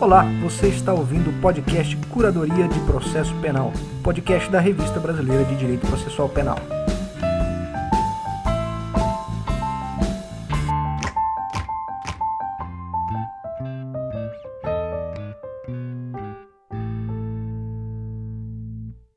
[0.00, 3.70] Olá, você está ouvindo o podcast Curadoria de Processo Penal,
[4.02, 6.56] podcast da Revista Brasileira de Direito Processual Penal.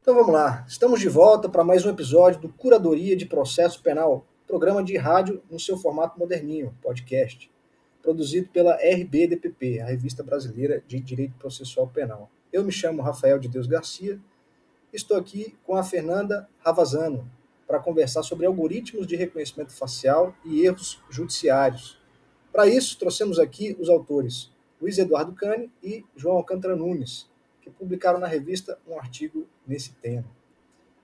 [0.01, 4.25] Então vamos lá, estamos de volta para mais um episódio do Curadoria de Processo Penal,
[4.45, 7.52] programa de rádio no seu formato moderninho, podcast
[8.03, 12.29] produzido pela RBDPP, a Revista Brasileira de Direito Processual Penal.
[12.51, 14.19] Eu me chamo Rafael de Deus Garcia,
[14.91, 17.25] estou aqui com a Fernanda Ravazano
[17.65, 21.97] para conversar sobre algoritmos de reconhecimento facial e erros judiciários.
[22.51, 27.25] Para isso, trouxemos aqui os autores Luiz Eduardo Cane e João Alcântara Nunes,
[27.61, 30.25] que publicaram na revista um artigo nesse tema.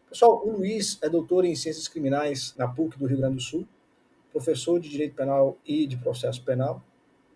[0.09, 3.65] Pessoal, o Luiz é doutor em Ciências Criminais na PUC do Rio Grande do Sul,
[4.33, 6.83] professor de Direito Penal e de Processo Penal,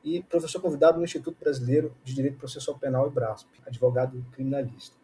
[0.03, 4.95] e professor convidado no Instituto Brasileiro de Direito Processual Penal e BRASP, advogado criminalista.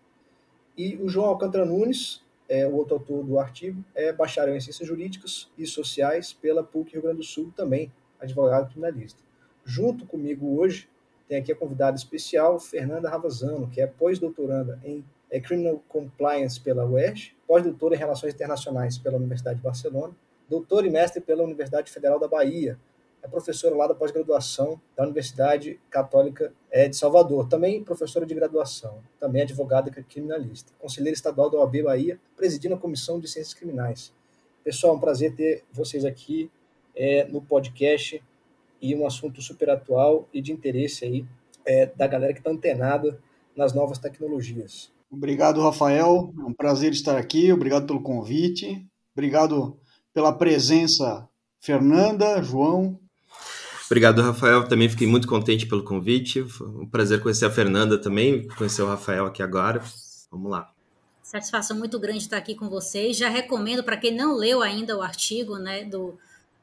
[0.77, 4.87] E o João Alcântara Nunes, é, o outro autor do artigo, é bacharel em Ciências
[4.87, 9.21] Jurídicas e Sociais pela PUC Rio Grande do Sul, também advogado criminalista.
[9.63, 10.89] Junto comigo hoje
[11.27, 16.85] tem aqui a convidada especial, Fernanda Ravazano, que é pós-doutoranda em é, Criminal Compliance pela
[16.85, 20.15] UERJ, pós-doutora em Relações Internacionais pela Universidade de Barcelona,
[20.49, 22.79] doutor e mestre pela Universidade Federal da Bahia,
[23.21, 28.99] é professora lá da pós-graduação da Universidade Católica é, de Salvador, também professora de graduação,
[29.19, 34.13] também advogada criminalista, conselheira estadual da OAB Bahia, presidindo a Comissão de Ciências Criminais.
[34.63, 36.49] Pessoal, é um prazer ter vocês aqui
[36.95, 38.21] é, no podcast
[38.81, 41.25] e um assunto super atual e de interesse aí
[41.65, 43.19] é, da galera que está antenada
[43.55, 44.91] nas novas tecnologias.
[45.11, 46.33] Obrigado, Rafael.
[46.37, 47.51] É um prazer estar aqui.
[47.51, 48.85] Obrigado pelo convite.
[49.13, 49.77] Obrigado
[50.13, 51.27] pela presença,
[51.59, 52.99] Fernanda, João,
[53.89, 54.67] Obrigado, Rafael.
[54.67, 56.43] Também fiquei muito contente pelo convite.
[56.43, 59.83] Foi um prazer conhecer a Fernanda também, conhecer o Rafael aqui agora.
[60.29, 60.71] Vamos lá.
[61.23, 63.17] Satisfação muito grande estar aqui com vocês.
[63.17, 66.15] Já recomendo para quem não leu ainda o artigo né, do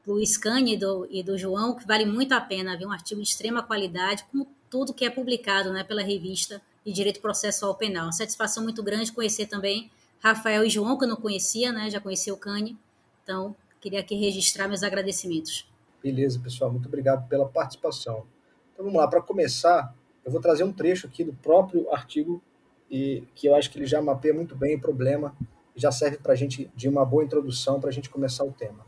[0.07, 3.21] Luiz Cane e do, e do João, que vale muito a pena ver um artigo
[3.21, 8.09] de extrema qualidade, como tudo que é publicado né, pela revista de Direito Processual Penal.
[8.13, 9.91] Satisfação muito grande conhecer também
[10.21, 12.77] Rafael e João, que eu não conhecia, né, já conheci o Cane.
[13.21, 15.67] Então, queria aqui registrar meus agradecimentos.
[16.07, 16.71] Beleza, pessoal.
[16.71, 18.25] Muito obrigado pela participação.
[18.71, 19.05] Então vamos lá.
[19.09, 22.41] Para começar, eu vou trazer um trecho aqui do próprio artigo
[22.89, 25.35] e que eu acho que ele já mapeia muito bem o problema
[25.75, 28.53] e já serve para a gente de uma boa introdução para a gente começar o
[28.53, 28.85] tema.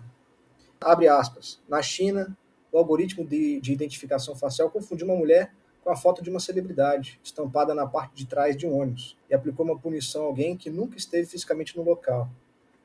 [0.79, 1.61] Abre aspas.
[1.67, 2.37] Na China,
[2.71, 5.53] o algoritmo de, de identificação facial confundiu uma mulher
[5.83, 9.35] com a foto de uma celebridade, estampada na parte de trás de um ônibus, e
[9.35, 12.29] aplicou uma punição a alguém que nunca esteve fisicamente no local.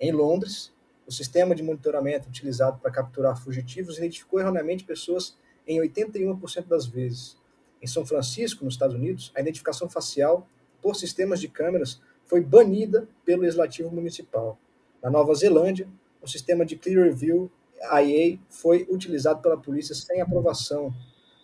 [0.01, 0.74] Em Londres,
[1.07, 7.37] o sistema de monitoramento utilizado para capturar fugitivos identificou erroneamente pessoas em 81% das vezes.
[7.83, 10.49] Em São Francisco, nos Estados Unidos, a identificação facial
[10.81, 14.59] por sistemas de câmeras foi banida pelo Legislativo Municipal.
[15.03, 15.89] Na Nova Zelândia,
[16.23, 17.51] o sistema de Clear View
[17.83, 20.95] IA foi utilizado pela polícia sem aprovação,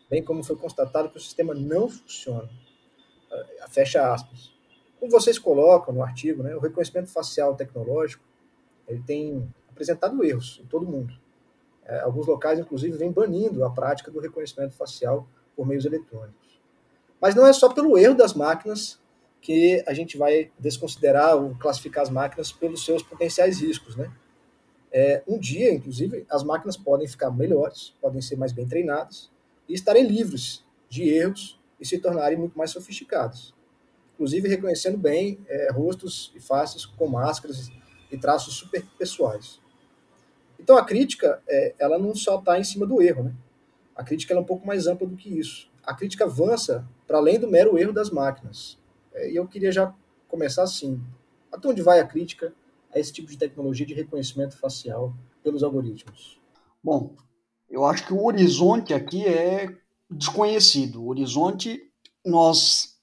[0.09, 2.49] bem como foi constatado que o sistema não funciona.
[3.61, 4.53] Ah, fecha aspas.
[4.99, 8.25] Como vocês colocam no artigo, né, o reconhecimento facial tecnológico
[8.91, 11.15] ele tem apresentado erros em todo mundo.
[11.85, 16.61] É, alguns locais, inclusive, vêm banindo a prática do reconhecimento facial por meios eletrônicos.
[17.21, 19.01] Mas não é só pelo erro das máquinas
[19.41, 24.13] que a gente vai desconsiderar ou classificar as máquinas pelos seus potenciais riscos, né?
[24.93, 29.31] É, um dia, inclusive, as máquinas podem ficar melhores, podem ser mais bem treinadas
[29.69, 33.55] e estarem livres de erros e se tornarem muito mais sofisticadas.
[34.15, 37.71] Inclusive reconhecendo bem é, rostos e faces com máscaras
[38.11, 39.61] e traços super pessoais.
[40.59, 43.35] Então a crítica, é, ela não só está em cima do erro, né?
[43.95, 45.71] A crítica é um pouco mais ampla do que isso.
[45.83, 48.79] A crítica avança para além do mero erro das máquinas.
[49.13, 49.95] É, e eu queria já
[50.29, 51.01] começar assim.
[51.51, 52.55] Até onde vai a crítica
[52.95, 56.41] a esse tipo de tecnologia de reconhecimento facial pelos algoritmos?
[56.83, 57.15] Bom,
[57.69, 59.77] eu acho que o horizonte aqui é
[60.11, 61.03] desconhecido.
[61.03, 61.91] O horizonte,
[62.25, 62.97] nós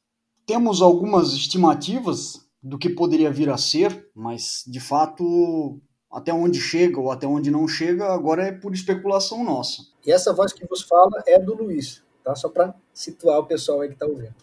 [0.46, 5.80] temos algumas estimativas do que poderia vir a ser, mas de fato
[6.12, 9.84] até onde chega ou até onde não chega agora é por especulação nossa.
[10.06, 12.36] E essa voz que vos fala é do Luiz, tá?
[12.36, 14.36] Só para situar o pessoal aí que está ouvindo.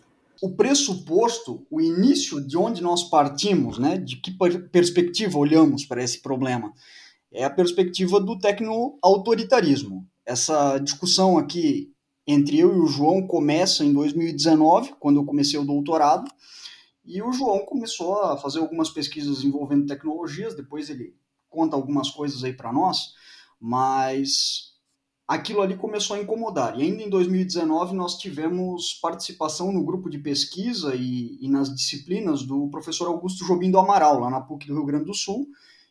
[0.43, 4.37] O pressuposto, o início de onde nós partimos, né, de que
[4.70, 6.73] perspectiva olhamos para esse problema,
[7.32, 10.06] é a perspectiva do tecno-autoritarismo.
[10.27, 11.93] Essa discussão aqui
[12.27, 16.31] entre eu e o João começa em 2019, quando eu comecei o doutorado,
[17.05, 21.15] e o João começou a fazer algumas pesquisas envolvendo tecnologias, depois ele
[21.51, 23.15] conta algumas coisas aí para nós,
[23.61, 24.75] mas
[25.29, 26.79] aquilo ali começou a incomodar.
[26.79, 32.43] E ainda em 2019 nós tivemos participação no grupo de pesquisa e, e, nas disciplinas
[32.43, 35.47] do professor Augusto Jobim do Amaral, lá na PUC do Rio Grande do Sul,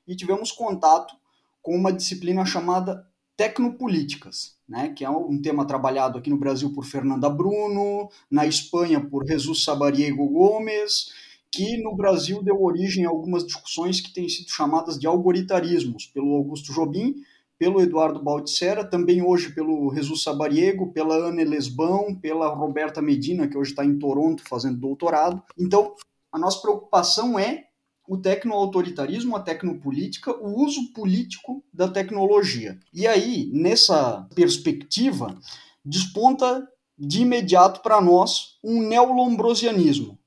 [0.07, 1.15] e tivemos contato
[1.61, 6.85] com uma disciplina chamada Tecnopolíticas, né, que é um tema trabalhado aqui no Brasil por
[6.85, 11.11] Fernanda Bruno, na Espanha por Jesus Sabariego Gomes,
[11.51, 16.35] que no Brasil deu origem a algumas discussões que têm sido chamadas de algoritarismos, pelo
[16.35, 17.15] Augusto Jobim,
[17.57, 23.57] pelo Eduardo Baldissera, também hoje pelo Jesus Sabariego, pela Ana Lesbão, pela Roberta Medina, que
[23.57, 25.41] hoje está em Toronto fazendo doutorado.
[25.57, 25.95] Então,
[26.31, 27.67] a nossa preocupação é
[28.07, 32.77] o tecnoautoritarismo, a tecnopolítica, o uso político da tecnologia.
[32.93, 35.37] E aí, nessa perspectiva,
[35.83, 36.67] desponta
[36.97, 40.19] de imediato para nós um neolombrosianismo,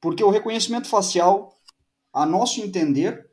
[0.00, 1.56] porque o reconhecimento facial,
[2.12, 3.30] a nosso entender,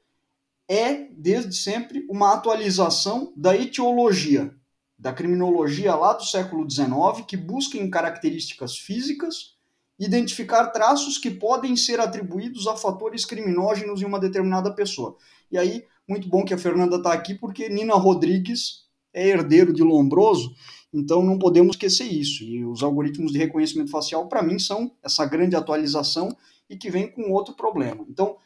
[0.68, 4.56] é, desde sempre, uma atualização da etiologia,
[4.98, 9.58] da criminologia lá do século XIX, que busca em características físicas
[10.06, 15.16] identificar traços que podem ser atribuídos a fatores criminógenos em uma determinada pessoa.
[15.52, 19.84] E aí, muito bom que a Fernanda está aqui, porque Nina Rodrigues é herdeiro de
[19.84, 20.56] Lombroso,
[20.92, 22.44] então não podemos esquecer isso.
[22.44, 26.36] E os algoritmos de reconhecimento facial, para mim, são essa grande atualização
[26.68, 28.04] e que vem com outro problema.
[28.10, 28.38] Então,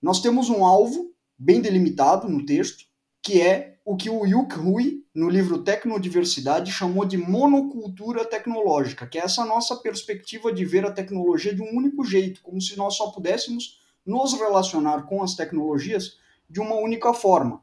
[0.00, 2.84] nós temos um alvo bem delimitado no texto,
[3.22, 9.18] que é o que o Yuk Hui, no livro Tecnodiversidade, chamou de monocultura tecnológica, que
[9.18, 12.96] é essa nossa perspectiva de ver a tecnologia de um único jeito, como se nós
[12.96, 16.16] só pudéssemos nos relacionar com as tecnologias
[16.48, 17.62] de uma única forma.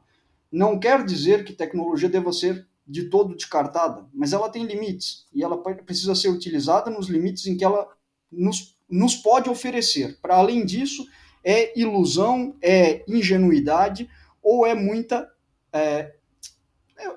[0.50, 5.42] Não quer dizer que tecnologia deva ser de todo descartada, mas ela tem limites e
[5.42, 7.88] ela precisa ser utilizada nos limites em que ela
[8.30, 10.18] nos, nos pode oferecer.
[10.20, 11.06] Para além disso,
[11.44, 14.08] é ilusão, é ingenuidade
[14.42, 15.31] ou é muita.
[15.72, 16.14] É,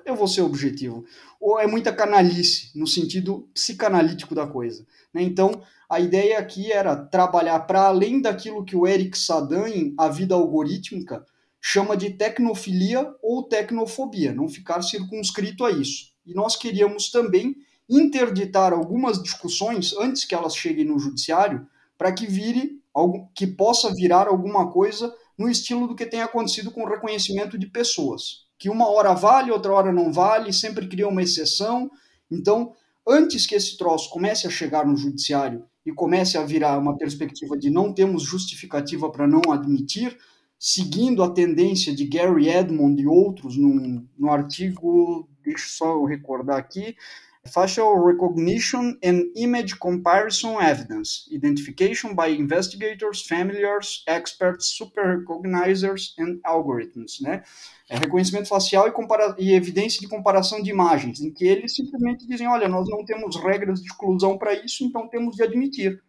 [0.04, 1.04] eu vou ser objetivo.
[1.40, 4.86] Ou é muita canalice, no sentido psicanalítico da coisa.
[5.12, 5.22] Né?
[5.22, 10.34] Então, a ideia aqui era trabalhar para além daquilo que o Eric Sadan, A Vida
[10.34, 11.24] Algorítmica,
[11.60, 16.12] chama de tecnofilia ou tecnofobia, não ficar circunscrito a isso.
[16.24, 17.56] E nós queríamos também
[17.88, 21.66] interditar algumas discussões antes que elas cheguem no judiciário,
[21.96, 26.70] para que vire algo que possa virar alguma coisa no estilo do que tem acontecido
[26.70, 31.08] com o reconhecimento de pessoas, que uma hora vale, outra hora não vale, sempre cria
[31.08, 31.90] uma exceção.
[32.30, 32.72] Então,
[33.06, 37.56] antes que esse troço comece a chegar no judiciário e comece a virar uma perspectiva
[37.56, 40.16] de não temos justificativa para não admitir,
[40.58, 46.56] seguindo a tendência de Gary Edmond e outros no, no artigo, deixa só eu recordar
[46.56, 46.96] aqui,
[47.46, 57.20] Facial Recognition and Image Comparison Evidence, Identification by Investigators, Familiars, Experts, Super Recognizers and Algorithms,
[57.20, 57.42] né?
[57.88, 62.48] É reconhecimento facial e, e, evidência de comparação de imagens, em que eles simplesmente dizem,
[62.48, 66.02] olha, nós não temos regras de exclusão para isso, então temos de admitir.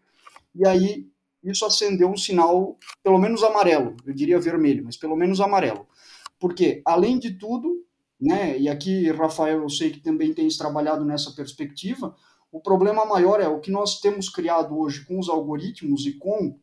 [0.55, 1.07] E aí
[1.43, 5.87] isso acendeu um sinal, pelo menos amarelo, eu diria vermelho, mas pelo menos amarelo.
[6.39, 7.85] Porque, além de tudo,
[8.19, 8.57] né?
[8.57, 12.15] E aqui, Rafael, eu sei que também tens trabalhado nessa perspectiva.
[12.51, 16.57] O problema maior é o que nós temos criado hoje com os algoritmos e com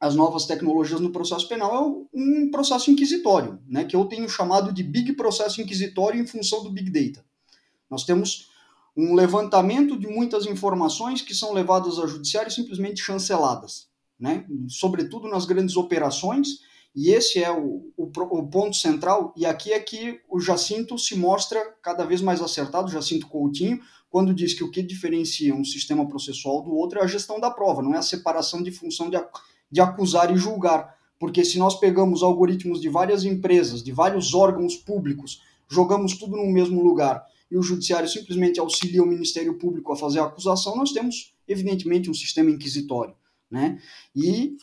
[0.00, 3.84] as novas tecnologias no processo penal é um processo inquisitório, né?
[3.84, 7.24] Que eu tenho chamado de big processo inquisitório em função do big data.
[7.90, 8.50] Nós temos
[8.96, 13.88] um levantamento de muitas informações que são levadas ao judiciário simplesmente chanceladas,
[14.18, 14.44] né?
[14.68, 16.60] Sobretudo nas grandes operações
[16.94, 21.16] e esse é o, o, o, ponto central, e aqui é que o Jacinto se
[21.16, 26.06] mostra cada vez mais acertado, Jacinto Coutinho, quando diz que o que diferencia um sistema
[26.06, 29.16] processual do outro é a gestão da prova, não é a separação de função de,
[29.70, 30.94] de acusar e julgar.
[31.18, 36.46] Porque se nós pegamos algoritmos de várias empresas, de vários órgãos públicos, jogamos tudo no
[36.46, 40.92] mesmo lugar e o judiciário simplesmente auxilia o Ministério Público a fazer a acusação, nós
[40.92, 43.14] temos, evidentemente, um sistema inquisitório.
[43.50, 43.80] Né?
[44.14, 44.56] E,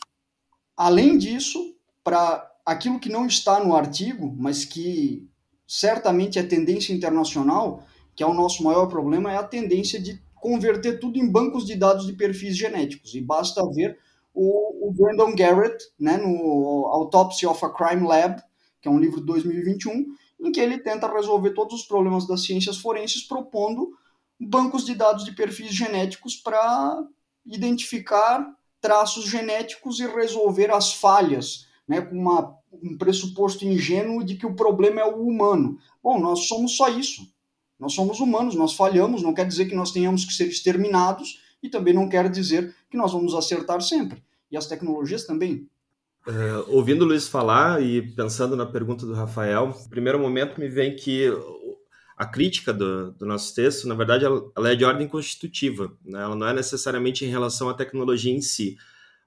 [0.76, 1.71] além disso,
[2.04, 5.28] para aquilo que não está no artigo, mas que
[5.66, 10.98] certamente é tendência internacional, que é o nosso maior problema, é a tendência de converter
[10.98, 13.14] tudo em bancos de dados de perfis genéticos.
[13.14, 13.98] E basta ver
[14.34, 18.42] o, o Brandon Garrett, né, no Autopsy of a Crime Lab,
[18.80, 20.06] que é um livro de 2021,
[20.40, 23.92] em que ele tenta resolver todos os problemas das ciências forenses propondo
[24.40, 27.00] bancos de dados de perfis genéticos para
[27.46, 28.44] identificar
[28.80, 34.54] traços genéticos e resolver as falhas né, com uma, um pressuposto ingênuo de que o
[34.54, 35.78] problema é o humano.
[36.02, 37.22] Bom, nós somos só isso.
[37.78, 41.68] Nós somos humanos, nós falhamos, não quer dizer que nós tenhamos que ser exterminados e
[41.68, 44.22] também não quer dizer que nós vamos acertar sempre.
[44.50, 45.68] E as tecnologias também.
[46.26, 50.68] Uh, ouvindo o Luiz falar e pensando na pergunta do Rafael, no primeiro momento me
[50.68, 51.28] vem que
[52.16, 56.22] a crítica do, do, nosso texto, na verdade, ela, é de ordem constitutiva, né?
[56.22, 58.76] ela não é necessariamente em relação à tecnologia em si.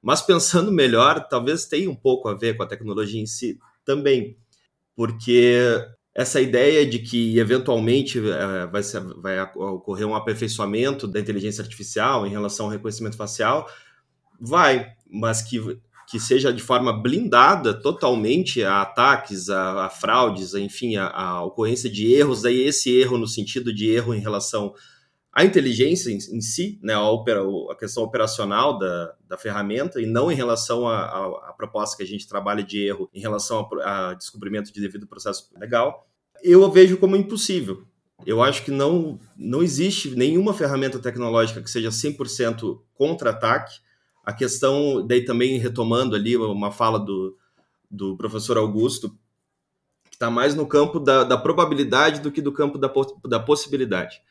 [0.06, 4.38] Mas pensando melhor, talvez tenha um pouco a ver com a tecnologia em si também,
[4.96, 5.84] porque
[6.14, 12.28] essa ideia de que eventualmente é, vai, ser, vai ocorrer um aperfeiçoamento da inteligência artificial
[12.28, 13.68] em relação ao reconhecimento facial,
[14.40, 15.60] vai, mas que
[16.08, 21.44] que seja de forma blindada totalmente a ataques, a, a fraudes, a, enfim, a, a,
[21.44, 24.72] ocorrência de erros, daí esse erro no sentido de erro em relação
[25.36, 30.06] à inteligência em, em si, né, a, opera, a, questão operacional da, da ferramenta, e
[30.06, 34.72] não em relação à proposta que a gente trabalha de erro em relação a, descobrimento
[34.72, 36.08] de devido processo legal,
[36.42, 37.86] eu vejo como impossível.
[38.26, 43.74] Eu acho que não, não existe nenhuma ferramenta tecnológica que seja 100% contra-ataque,
[44.24, 47.38] a questão, daí também retomando ali uma fala do,
[47.92, 49.10] do professor Augusto,
[50.10, 52.92] que está mais no campo da, da, probabilidade do que do campo da,
[53.28, 54.22] da possibilidade.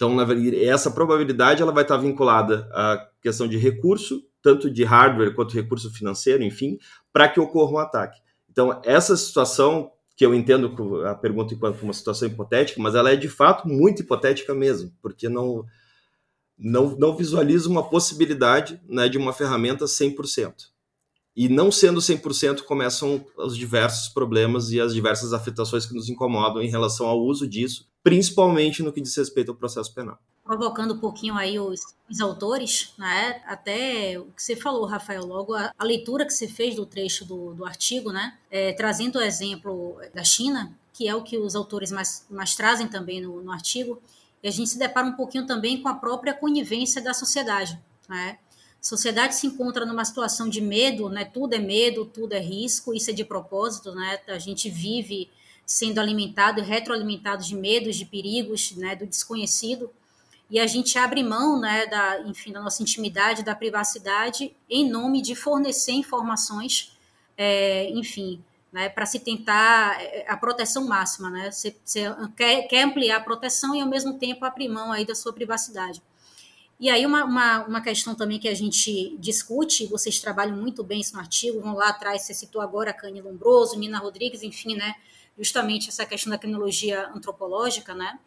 [0.00, 0.16] Então,
[0.62, 5.92] essa probabilidade ela vai estar vinculada à questão de recurso, tanto de hardware quanto recurso
[5.92, 6.78] financeiro, enfim,
[7.12, 8.18] para que ocorra um ataque.
[8.50, 13.16] Então, essa situação, que eu entendo a pergunta enquanto uma situação hipotética, mas ela é
[13.16, 15.66] de fato muito hipotética mesmo, porque não,
[16.58, 20.54] não, não visualizo uma possibilidade né, de uma ferramenta 100%.
[21.40, 26.60] E não sendo 100%, começam os diversos problemas e as diversas afetações que nos incomodam
[26.60, 30.18] em relação ao uso disso, principalmente no que diz respeito ao processo penal.
[30.44, 31.80] Provocando um pouquinho aí os,
[32.10, 33.40] os autores, né?
[33.46, 37.24] até o que você falou, Rafael, logo a, a leitura que você fez do trecho
[37.24, 38.36] do, do artigo, né?
[38.50, 42.86] É, trazendo o exemplo da China, que é o que os autores mais, mais trazem
[42.86, 43.98] também no, no artigo,
[44.42, 47.80] e a gente se depara um pouquinho também com a própria conivência da sociedade.
[48.06, 48.38] Né?
[48.80, 51.24] A sociedade se encontra numa situação de medo, né?
[51.24, 54.18] tudo é medo, tudo é risco, isso é de propósito, né?
[54.28, 55.28] a gente vive
[55.66, 58.96] sendo alimentado e retroalimentado de medos, de perigos, né?
[58.96, 59.90] do desconhecido,
[60.50, 65.22] e a gente abre mão, né, da, enfim, da nossa intimidade, da privacidade, em nome
[65.22, 66.92] de fornecer informações,
[67.38, 71.52] é, enfim, né, para se tentar é, a proteção máxima, né?
[71.52, 72.04] Você, você,
[72.36, 76.02] quer, quer ampliar a proteção e ao mesmo tempo abrir mão aí da sua privacidade.
[76.80, 81.02] E aí uma, uma, uma questão também que a gente discute, vocês trabalham muito bem
[81.02, 84.74] isso no artigo, vão lá atrás, você citou agora a Cândia Lombroso, Nina Rodrigues, enfim,
[84.74, 84.94] né?
[85.38, 88.18] Justamente essa questão da criminologia antropológica, né?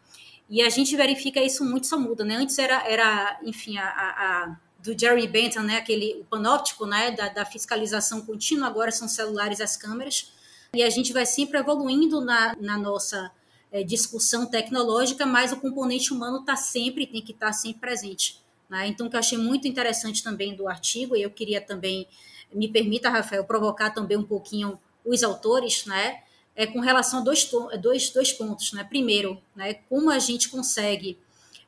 [0.48, 2.36] E a gente verifica isso muito só muda, né?
[2.36, 7.30] Antes era, era enfim, a, a do Jerry Bentham, né, aquele o panóptico, né, da,
[7.30, 10.30] da, fiscalização contínua, agora são celulares as câmeras,
[10.74, 13.32] e a gente vai sempre evoluindo na, na nossa
[13.72, 18.43] é, discussão tecnológica, mas o componente humano está sempre, tem que estar tá sempre presente.
[18.68, 18.88] Né?
[18.88, 22.06] Então, o que eu achei muito interessante também do artigo, e eu queria também,
[22.52, 26.22] me permita, Rafael, provocar também um pouquinho os autores, né,
[26.56, 28.72] é com relação a dois, dois, dois pontos.
[28.72, 28.84] Né?
[28.84, 31.18] Primeiro, né, como a gente consegue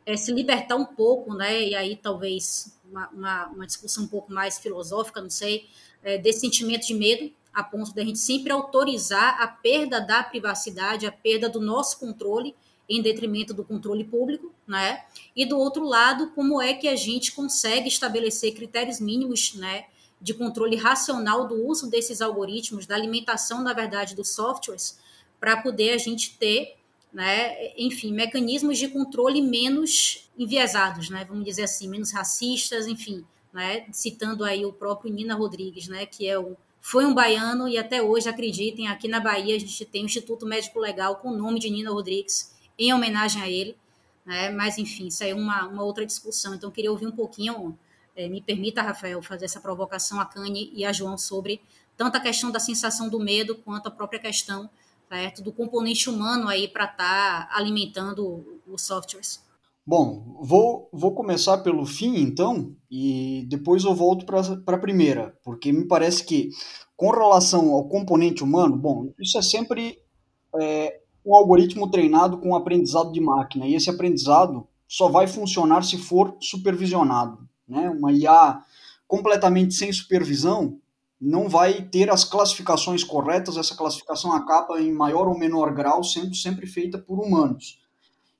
[0.07, 4.33] é, se libertar um pouco, né, e aí talvez uma, uma, uma discussão um pouco
[4.33, 5.69] mais filosófica, não sei,
[6.03, 11.07] é, desse sentimento de medo, a ponto da gente sempre autorizar a perda da privacidade,
[11.07, 12.55] a perda do nosso controle
[12.89, 15.05] em detrimento do controle público, né?
[15.35, 19.87] E do outro lado, como é que a gente consegue estabelecer critérios mínimos, né,
[20.21, 24.99] de controle racional do uso desses algoritmos, da alimentação, na verdade, dos softwares,
[25.39, 26.77] para poder a gente ter
[27.17, 27.73] né?
[27.79, 31.25] enfim, mecanismos de controle menos enviesados, né?
[31.27, 33.25] vamos dizer assim, menos racistas, enfim,
[33.55, 33.87] né?
[33.91, 36.05] citando aí o próprio Nina Rodrigues, né?
[36.05, 39.83] que é o, foi um baiano e até hoje, acreditem, aqui na Bahia a gente
[39.87, 43.77] tem o Instituto Médico Legal com o nome de Nina Rodrigues, em homenagem a ele,
[44.25, 44.51] né?
[44.51, 47.79] mas enfim, isso aí é uma, uma outra discussão, então queria ouvir um pouquinho,
[48.15, 51.61] é, me permita, Rafael, fazer essa provocação a Cane e a João sobre
[51.97, 54.69] tanto a questão da sensação do medo quanto a própria questão
[55.09, 55.43] certo?
[55.43, 59.45] do componente humano aí para estar tá alimentando os softwares.
[59.87, 65.73] Bom, vou, vou começar pelo fim então, e depois eu volto para a primeira, porque
[65.73, 66.51] me parece que,
[66.97, 70.01] com relação ao componente humano, bom, isso é sempre
[70.61, 75.99] é, um algoritmo treinado com aprendizado de máquina, e esse aprendizado só vai funcionar se
[75.99, 77.47] for supervisionado.
[77.67, 77.91] Né?
[77.91, 78.63] Uma IA
[79.09, 80.79] completamente sem supervisão,
[81.21, 86.35] não vai ter as classificações corretas, essa classificação acaba em maior ou menor grau sendo
[86.35, 87.81] sempre feita por humanos.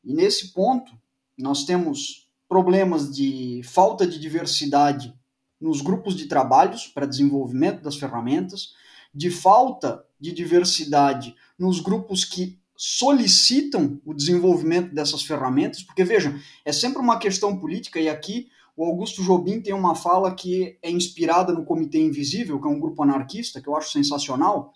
[0.05, 0.93] E nesse ponto,
[1.37, 5.13] nós temos problemas de falta de diversidade
[5.61, 8.75] nos grupos de trabalhos para desenvolvimento das ferramentas,
[9.13, 16.73] de falta de diversidade nos grupos que solicitam o desenvolvimento dessas ferramentas, porque vejam, é
[16.73, 21.53] sempre uma questão política e aqui o Augusto Jobim tem uma fala que é inspirada
[21.53, 24.75] no Comitê Invisível, que é um grupo anarquista, que eu acho sensacional,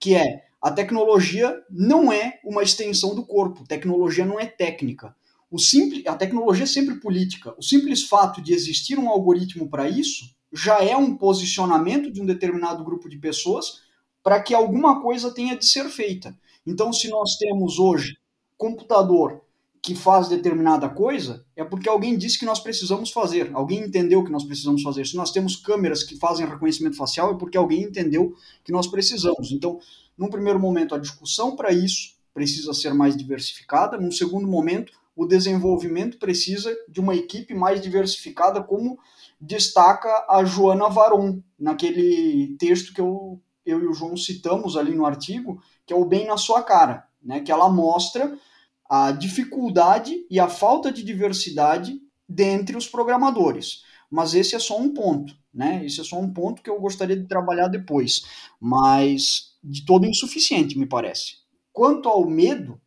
[0.00, 5.14] que é a tecnologia não é uma extensão do corpo, tecnologia não é técnica.
[5.48, 7.54] O simples, a tecnologia é sempre política.
[7.56, 12.26] O simples fato de existir um algoritmo para isso já é um posicionamento de um
[12.26, 13.80] determinado grupo de pessoas
[14.24, 16.36] para que alguma coisa tenha de ser feita.
[16.66, 18.16] Então, se nós temos hoje
[18.56, 19.40] computador
[19.82, 24.32] que faz determinada coisa, é porque alguém disse que nós precisamos fazer, alguém entendeu que
[24.32, 25.06] nós precisamos fazer.
[25.06, 29.52] Se nós temos câmeras que fazem reconhecimento facial, é porque alguém entendeu que nós precisamos.
[29.52, 29.78] Então,
[30.18, 35.24] num primeiro momento, a discussão para isso precisa ser mais diversificada, num segundo momento, o
[35.24, 38.98] desenvolvimento precisa de uma equipe mais diversificada, como
[39.40, 45.04] destaca a Joana Varon, naquele texto que eu, eu e o João citamos ali no
[45.04, 48.38] artigo, que é o Bem na Sua Cara, né, que ela mostra
[48.88, 53.82] a dificuldade e a falta de diversidade dentre os programadores.
[54.08, 55.84] Mas esse é só um ponto, né?
[55.84, 58.24] Esse é só um ponto que eu gostaria de trabalhar depois,
[58.60, 61.38] mas de todo insuficiente, me parece.
[61.72, 62.80] Quanto ao medo,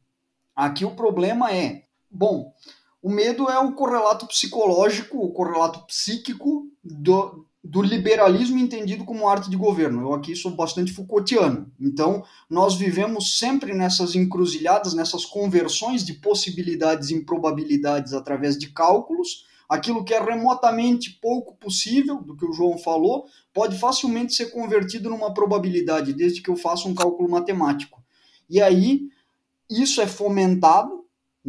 [0.55, 2.53] aqui o problema é, bom,
[3.01, 9.49] o medo é o correlato psicológico, o correlato psíquico do, do liberalismo entendido como arte
[9.49, 10.01] de governo.
[10.01, 11.71] Eu aqui sou bastante Foucaultiano.
[11.79, 19.45] Então, nós vivemos sempre nessas encruzilhadas, nessas conversões de possibilidades em probabilidades através de cálculos.
[19.67, 25.09] Aquilo que é remotamente pouco possível, do que o João falou, pode facilmente ser convertido
[25.09, 28.01] numa probabilidade, desde que eu faça um cálculo matemático.
[28.49, 29.09] E aí,
[29.69, 30.98] isso é fomentado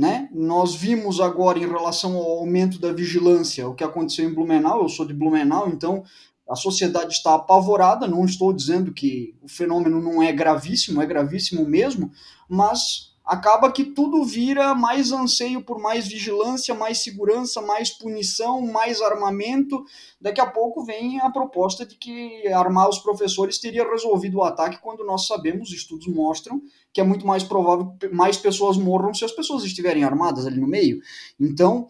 [0.00, 0.30] né?
[0.33, 4.80] Nós vimos agora em relação ao aumento da vigilância o que aconteceu em Blumenau.
[4.80, 6.02] Eu sou de Blumenau, então
[6.49, 8.09] a sociedade está apavorada.
[8.09, 12.11] Não estou dizendo que o fenômeno não é gravíssimo, é gravíssimo mesmo,
[12.49, 19.00] mas acaba que tudo vira mais anseio por mais vigilância, mais segurança, mais punição, mais
[19.00, 19.84] armamento.
[20.20, 24.82] Daqui a pouco vem a proposta de que armar os professores teria resolvido o ataque,
[24.82, 26.60] quando nós sabemos, estudos mostram,
[26.92, 30.58] que é muito mais provável que mais pessoas morram se as pessoas estiverem armadas ali
[30.58, 31.00] no meio.
[31.38, 31.87] Então,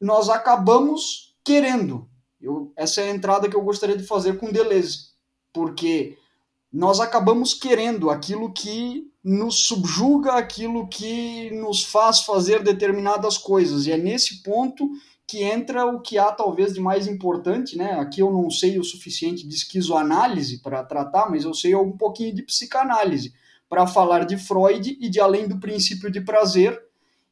[0.00, 2.08] nós acabamos querendo.
[2.40, 5.08] Eu, essa é a entrada que eu gostaria de fazer com Deleuze,
[5.52, 6.16] porque
[6.72, 13.86] nós acabamos querendo aquilo que nos subjuga, aquilo que nos faz fazer determinadas coisas.
[13.86, 14.88] E é nesse ponto
[15.26, 17.92] que entra o que há talvez de mais importante, né?
[17.98, 22.34] Aqui eu não sei o suficiente de esquizoanálise para tratar, mas eu sei um pouquinho
[22.34, 23.34] de psicanálise
[23.68, 26.80] para falar de Freud e de além do princípio de prazer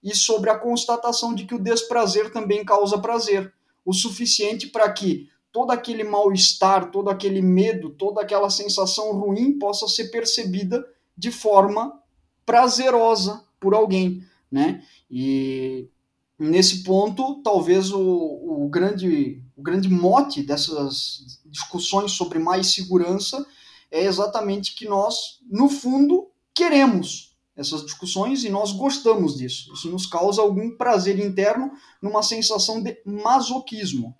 [0.03, 3.53] e sobre a constatação de que o desprazer também causa prazer,
[3.85, 9.87] o suficiente para que todo aquele mal-estar, todo aquele medo, toda aquela sensação ruim possa
[9.87, 10.85] ser percebida
[11.17, 11.97] de forma
[12.45, 14.83] prazerosa por alguém, né?
[15.09, 15.89] E
[16.37, 23.47] nesse ponto, talvez o, o, grande, o grande mote dessas discussões sobre mais segurança
[23.93, 29.73] é exatamente que nós, no fundo, queremos essas discussões e nós gostamos disso.
[29.73, 31.71] Isso nos causa algum prazer interno
[32.03, 34.13] numa sensação de masoquismo.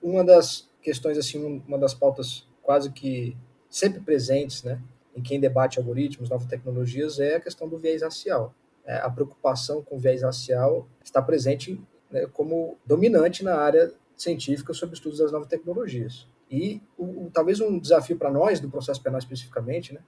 [0.00, 3.36] Uma das questões assim, uma das pautas quase que
[3.68, 4.80] sempre presentes, né,
[5.14, 8.54] em quem debate algoritmos, novas tecnologias, é a questão do viés racial.
[8.86, 11.78] É, a preocupação com o viés racial está presente
[12.10, 16.26] né, como dominante na área científica sobre estudos das novas tecnologias.
[16.50, 20.00] E o, o, talvez um desafio para nós, do processo penal especificamente, né,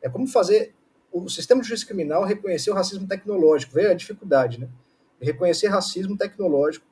[0.00, 0.72] é como fazer
[1.10, 4.68] o sistema de justiça criminal reconhecer o racismo tecnológico, ver a dificuldade, né?
[5.20, 6.86] Reconhecer racismo tecnológico,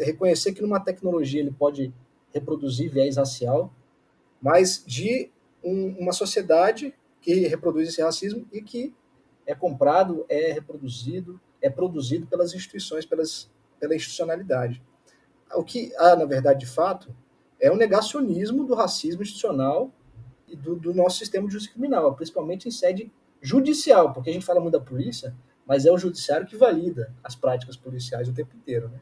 [0.00, 1.92] reconhecer que numa tecnologia ele pode
[2.32, 3.72] reproduzir viés racial,
[4.40, 5.30] mas de
[5.62, 8.94] um, uma sociedade que reproduz esse racismo e que
[9.46, 14.82] é comprado, é reproduzido, é produzido pelas instituições, pelas, pela institucionalidade.
[15.54, 17.14] O que há, na verdade, de fato,
[17.60, 19.90] é um negacionismo do racismo institucional
[20.46, 23.10] e do, do nosso sistema de justiça criminal, principalmente em sede
[23.40, 25.34] judicial, porque a gente fala muito da polícia,
[25.66, 28.88] mas é o judiciário que valida as práticas policiais o tempo inteiro.
[28.88, 29.00] Né?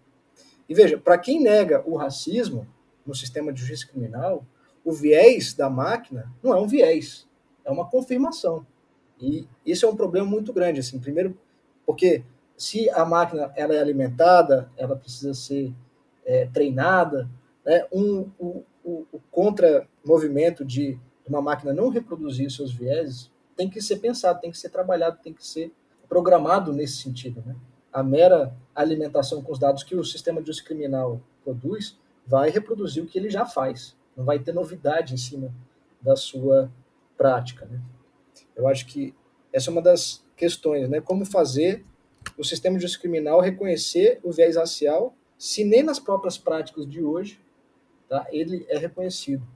[0.69, 2.67] E veja, para quem nega o racismo,
[3.07, 4.45] no sistema de justiça criminal,
[4.85, 7.27] o viés da máquina não é um viés,
[7.65, 8.67] é uma confirmação.
[9.21, 11.37] E isso é um problema muito grande, assim, primeiro
[11.87, 12.25] porque
[12.59, 15.73] se a máquina ela é alimentada, ela precisa ser
[16.25, 17.31] é, treinada,
[17.65, 17.87] né?
[17.93, 23.97] um, o, o, o contra-movimento de uma máquina não reproduzir seus vieses tem que ser
[23.97, 25.73] pensado, tem que ser trabalhado, tem que ser
[26.09, 27.43] programado nesse sentido.
[27.47, 27.55] Né?
[27.93, 33.03] A mera alimentação com os dados que o sistema de justiça criminal produz vai reproduzir
[33.03, 33.97] o que ele já faz.
[34.17, 35.55] Não vai ter novidade em cima
[36.01, 36.71] da sua
[37.17, 37.67] prática.
[37.67, 37.81] Né?
[38.55, 39.15] Eu acho que
[39.53, 41.01] essa é uma das questões, né?
[41.01, 41.85] Como fazer
[42.37, 47.03] o sistema de justiça criminal reconhecer o viés racial, se nem nas próprias práticas de
[47.03, 47.41] hoje,
[48.09, 48.27] tá?
[48.31, 49.47] Ele é reconhecido.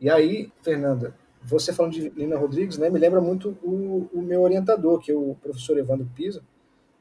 [0.00, 4.42] E aí, Fernanda, você falando de Lina Rodrigues, né, me lembra muito o, o meu
[4.42, 6.42] orientador, que é o professor Evandro Pisa,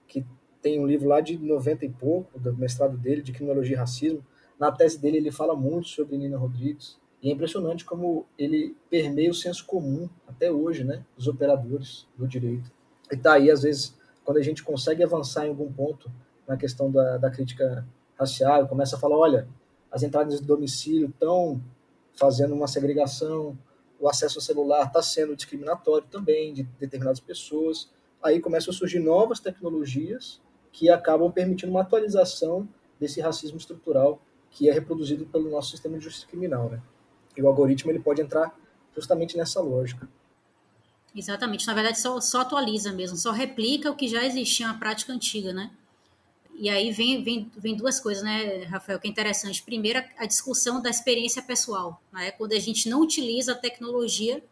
[0.08, 0.26] que
[0.62, 4.24] tem um livro lá de 90 e pouco, do mestrado dele, de criminologia e racismo.
[4.62, 6.96] Na tese dele, ele fala muito sobre Nina Rodrigues.
[7.20, 12.28] E é impressionante como ele permeia o senso comum até hoje, né, dos operadores do
[12.28, 12.72] direito.
[13.12, 16.12] E tá aí, às vezes, quando a gente consegue avançar em algum ponto
[16.48, 17.84] na questão da, da crítica
[18.16, 19.48] racial, começa a falar, olha,
[19.92, 21.60] as entradas de domicílio estão
[22.14, 23.58] fazendo uma segregação,
[24.00, 27.90] o acesso ao celular está sendo discriminatório também de determinadas pessoas.
[28.22, 30.40] Aí começam a surgir novas tecnologias
[30.72, 32.70] que acabam permitindo uma atualização
[33.00, 36.82] desse racismo estrutural que é reproduzido pelo nosso sistema de justiça criminal, né?
[37.36, 38.54] E o algoritmo ele pode entrar
[38.96, 40.08] justamente nessa lógica.
[41.16, 41.66] Exatamente.
[41.66, 45.54] Na verdade, só, só atualiza mesmo, só replica o que já existia na prática antiga,
[45.54, 45.72] né?
[46.56, 49.64] E aí vem, vem, vem duas coisas, né, Rafael, que é interessante.
[49.64, 52.02] Primeiro, a discussão da experiência pessoal.
[52.12, 52.32] Né?
[52.32, 54.44] Quando a gente não utiliza a tecnologia,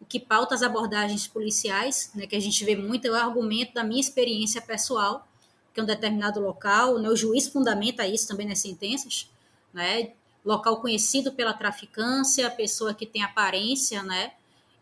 [0.00, 3.74] o que pauta as abordagens policiais, né, que a gente vê muito, é o argumento
[3.74, 5.26] da minha experiência pessoal,
[5.72, 9.28] que é um determinado local, né, o juiz fundamenta isso também nas sentenças,
[9.76, 14.32] né, local conhecido pela traficância, pessoa que tem aparência, né,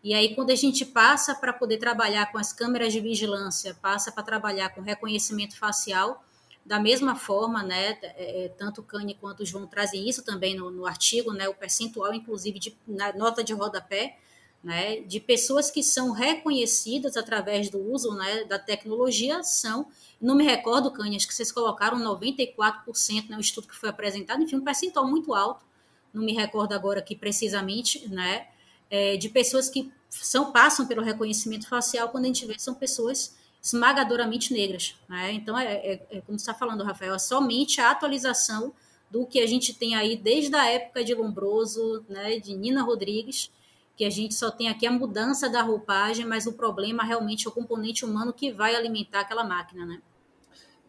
[0.05, 4.11] e aí, quando a gente passa para poder trabalhar com as câmeras de vigilância, passa
[4.11, 6.23] para trabalhar com reconhecimento facial,
[6.63, 10.55] da mesma forma, né, é, é, tanto o Cane quanto o João trazem isso também
[10.55, 14.19] no, no artigo, né, o percentual, inclusive, de na nota de rodapé,
[14.65, 19.85] né, de pessoas que são reconhecidas através do uso né, da tecnologia são,
[20.19, 24.41] não me recordo, Cane, acho que vocês colocaram 94%, né, o estudo que foi apresentado,
[24.41, 25.63] enfim, um percentual muito alto,
[26.11, 28.47] não me recordo agora aqui precisamente, né,
[28.89, 33.35] é, de pessoas que são passam pelo reconhecimento facial, quando a gente vê, são pessoas
[33.61, 34.95] esmagadoramente negras.
[35.07, 35.33] Né?
[35.33, 38.73] Então, é, é, é como está falando, Rafael, é somente a atualização
[39.11, 43.51] do que a gente tem aí desde a época de Lombroso, né, de Nina Rodrigues,
[43.95, 47.49] que a gente só tem aqui a mudança da roupagem, mas o problema realmente é
[47.49, 50.01] o componente humano que vai alimentar aquela máquina, né?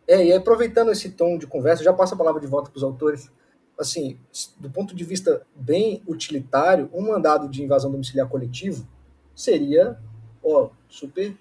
[0.08, 2.84] É, e aproveitando esse tom de conversa, já passo a palavra de volta para os
[2.84, 3.30] autores.
[3.78, 4.18] Assim,
[4.58, 8.88] do ponto de vista bem utilitário, um mandado de invasão domiciliar coletivo
[9.34, 9.98] seria
[10.42, 11.36] ó, super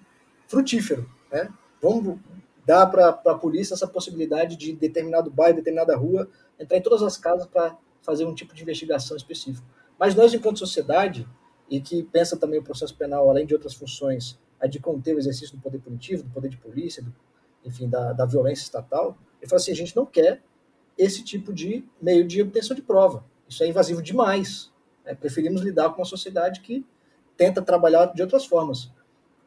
[0.46, 1.08] frutífero.
[1.32, 1.48] Né?
[1.80, 2.18] Vamos
[2.66, 7.16] dar para a polícia essa possibilidade de determinado bairro, determinada rua, entrar em todas as
[7.16, 9.66] casas para fazer um tipo de investigação específico.
[9.98, 11.26] Mas nós, enquanto sociedade,
[11.70, 15.18] e que pensa também o processo penal, além de outras funções, a de conter o
[15.18, 17.12] exercício do poder punitivo, do poder de polícia, do,
[17.64, 20.42] enfim, da, da violência estatal, ele fala assim, a gente não quer
[20.96, 23.24] esse tipo de meio de obtenção de prova.
[23.48, 24.72] Isso é invasivo demais.
[25.04, 25.14] Né?
[25.14, 26.84] Preferimos lidar com uma sociedade que
[27.36, 28.90] tenta trabalhar de outras formas.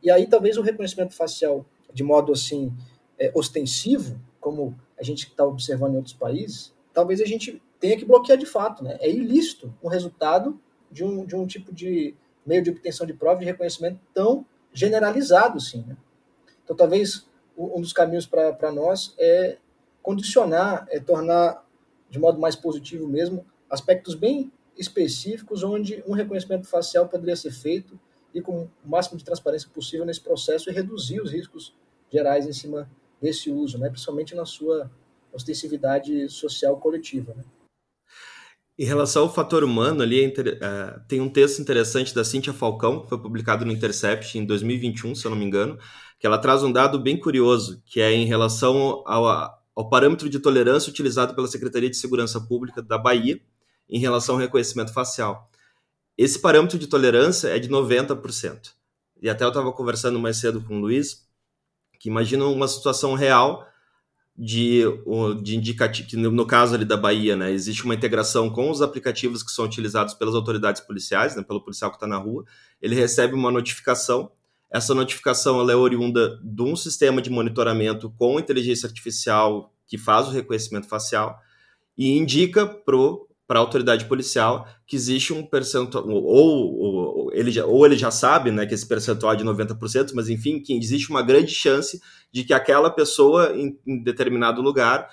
[0.03, 2.71] E aí talvez o reconhecimento facial de modo assim
[3.17, 8.05] é, ostensivo, como a gente está observando em outros países, talvez a gente tenha que
[8.05, 8.84] bloquear de fato.
[8.84, 8.97] Né?
[8.99, 10.60] É ilícito o resultado
[10.91, 15.60] de um, de um tipo de meio de obtenção de prova de reconhecimento tão generalizado,
[15.60, 15.84] sim.
[15.88, 15.97] Né?
[16.63, 19.58] Então, talvez um dos caminhos para nós é
[20.02, 21.65] condicionar, é tornar
[22.10, 27.99] de modo mais positivo mesmo aspectos bem específicos onde um reconhecimento facial poderia ser feito
[28.34, 31.75] e com o máximo de transparência possível nesse processo e reduzir os riscos
[32.10, 32.89] gerais em cima
[33.21, 33.89] desse uso, né?
[33.89, 34.89] principalmente na sua
[35.34, 37.34] ostensividade social coletiva.
[37.36, 37.43] Né?
[38.80, 43.10] Em relação ao fator humano, ali uh, tem um texto interessante da Cíntia Falcão, que
[43.10, 45.78] foi publicado no Intercept em 2021, se eu não me engano,
[46.18, 49.28] que ela traz um dado bem curioso, que é em relação ao,
[49.76, 53.42] ao parâmetro de tolerância utilizado pela Secretaria de Segurança Pública da Bahia
[53.89, 55.52] em relação ao reconhecimento facial.
[56.18, 58.72] Esse parâmetro de tolerância é de 90%.
[59.22, 61.28] E até eu estava conversando mais cedo com o Luiz,
[62.00, 63.68] que imagina uma situação real
[64.41, 64.84] de,
[65.43, 69.52] de indicativo, no caso ali da Bahia, né, existe uma integração com os aplicativos que
[69.52, 72.45] são utilizados pelas autoridades policiais, né, pelo policial que está na rua,
[72.82, 74.32] ele recebe uma notificação,
[74.71, 80.30] essa notificação ela é oriunda de um sistema de monitoramento com inteligência artificial que faz
[80.30, 81.38] o reconhecimento facial
[81.97, 87.65] e indica pro para a autoridade policial que existe um percentual, ou, ou, ele já,
[87.65, 91.09] ou ele já sabe né, que esse percentual é de 90%, mas enfim, que existe
[91.09, 91.99] uma grande chance
[92.31, 95.09] de que aquela pessoa em, em determinado lugar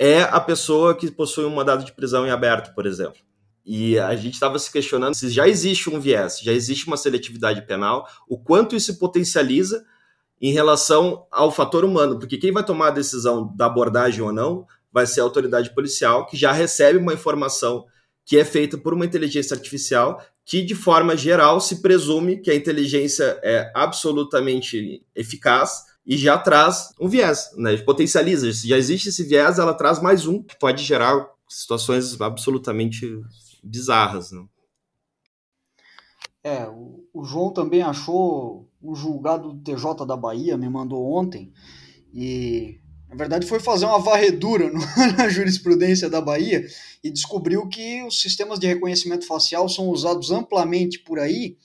[0.00, 3.20] é a pessoa que possui um mandado de prisão em aberto, por exemplo.
[3.64, 7.64] E a gente estava se questionando se já existe um viés, já existe uma seletividade
[7.68, 9.84] penal, o quanto isso potencializa
[10.42, 14.66] em relação ao fator humano, porque quem vai tomar a decisão da abordagem ou não
[14.92, 17.86] vai ser a autoridade policial, que já recebe uma informação
[18.24, 22.54] que é feita por uma inteligência artificial, que de forma geral se presume que a
[22.54, 27.76] inteligência é absolutamente eficaz e já traz um viés, né?
[27.78, 28.52] potencializa.
[28.52, 33.20] Se já existe esse viés, ela traz mais um, que pode gerar situações absolutamente
[33.62, 34.32] bizarras.
[34.32, 34.44] Né?
[36.42, 41.52] É, o, João também achou o julgado do TJ da Bahia, me mandou ontem,
[42.12, 42.79] e
[43.10, 44.78] na verdade foi fazer uma varredura no,
[45.18, 46.64] na jurisprudência da Bahia
[47.02, 51.58] e descobriu que os sistemas de reconhecimento facial são usados amplamente por aí,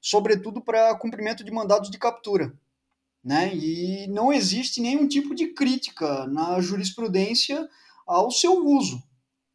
[0.00, 2.52] sobretudo para cumprimento de mandados de captura.
[3.22, 3.54] Né?
[3.54, 7.68] E não existe nenhum tipo de crítica na jurisprudência
[8.04, 9.00] ao seu uso.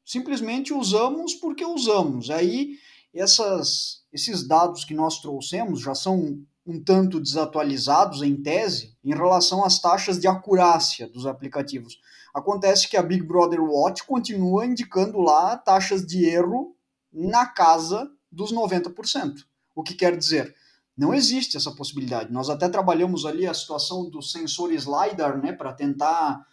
[0.06, 2.30] Simplesmente usamos porque usamos.
[2.30, 2.78] Aí
[3.14, 9.66] essas, esses dados que nós trouxemos já são um tanto desatualizados em tese em relação
[9.66, 12.00] às taxas de acurácia dos aplicativos.
[12.34, 16.76] Acontece que a Big Brother Watch continua indicando lá taxas de erro
[17.12, 19.44] na casa dos 90%.
[19.76, 20.56] O que quer dizer?
[20.96, 22.32] Não existe essa possibilidade.
[22.32, 26.46] Nós até trabalhamos ali a situação do sensor LiDAR, né, para tentar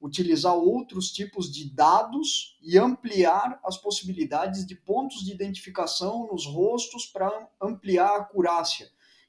[0.00, 7.06] utilizar outros tipos de dados e ampliar as possibilidades de pontos de identificação nos rostos
[7.06, 8.88] para ampliar a acurácia,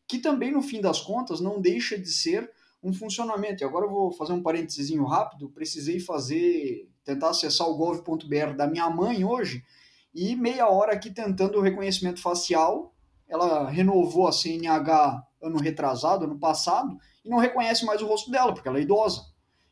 [0.10, 3.63] que também no fim das contas não deixa de ser um funcionamento.
[3.63, 8.65] E agora eu vou fazer um parênteses rápido, precisei fazer tentar acessar o gov.br da
[8.65, 9.63] minha mãe hoje
[10.13, 12.91] e meia hora aqui tentando o reconhecimento facial.
[13.28, 18.52] Ela renovou a CNH ano retrasado, ano passado, e não reconhece mais o rosto dela,
[18.52, 19.22] porque ela é idosa.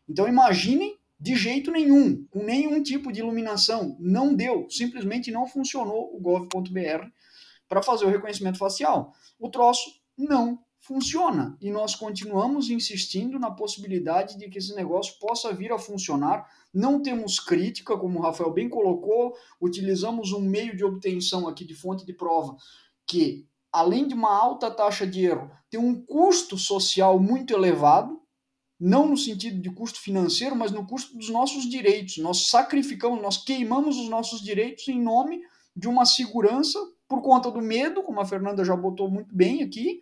[0.07, 6.15] Então imaginem de jeito nenhum, com nenhum tipo de iluminação, não deu, simplesmente não funcionou
[6.15, 7.09] o gov.br
[7.67, 9.13] para fazer o reconhecimento facial.
[9.39, 15.53] O troço não funciona e nós continuamos insistindo na possibilidade de que esse negócio possa
[15.53, 16.45] vir a funcionar.
[16.73, 21.75] Não temos crítica, como o Rafael bem colocou, utilizamos um meio de obtenção aqui de
[21.75, 22.55] fonte de prova
[23.07, 28.19] que além de uma alta taxa de erro, tem um custo social muito elevado,
[28.79, 32.17] não no sentido de custo financeiro, mas no custo dos nossos direitos.
[32.17, 35.41] Nós sacrificamos, nós queimamos os nossos direitos em nome
[35.75, 40.01] de uma segurança por conta do medo, como a Fernanda já botou muito bem aqui,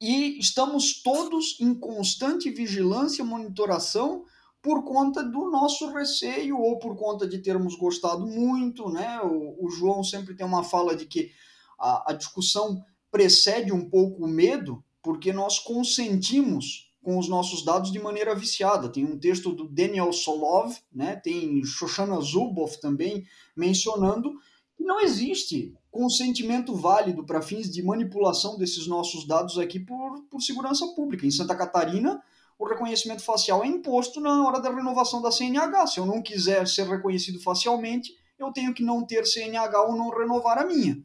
[0.00, 4.24] e estamos todos em constante vigilância, monitoração
[4.62, 9.20] por conta do nosso receio ou por conta de termos gostado muito, né?
[9.22, 11.30] O, o João sempre tem uma fala de que
[11.78, 17.90] a, a discussão precede um pouco o medo, porque nós consentimos com os nossos dados
[17.90, 18.88] de maneira viciada.
[18.88, 21.16] Tem um texto do Daniel Solov, né?
[21.16, 24.34] tem Shoshana Zuboff também mencionando
[24.76, 30.40] que não existe consentimento válido para fins de manipulação desses nossos dados aqui por, por
[30.40, 31.26] segurança pública.
[31.26, 32.22] Em Santa Catarina,
[32.58, 35.86] o reconhecimento facial é imposto na hora da renovação da CNH.
[35.88, 40.10] Se eu não quiser ser reconhecido facialmente, eu tenho que não ter CNH ou não
[40.10, 41.02] renovar a minha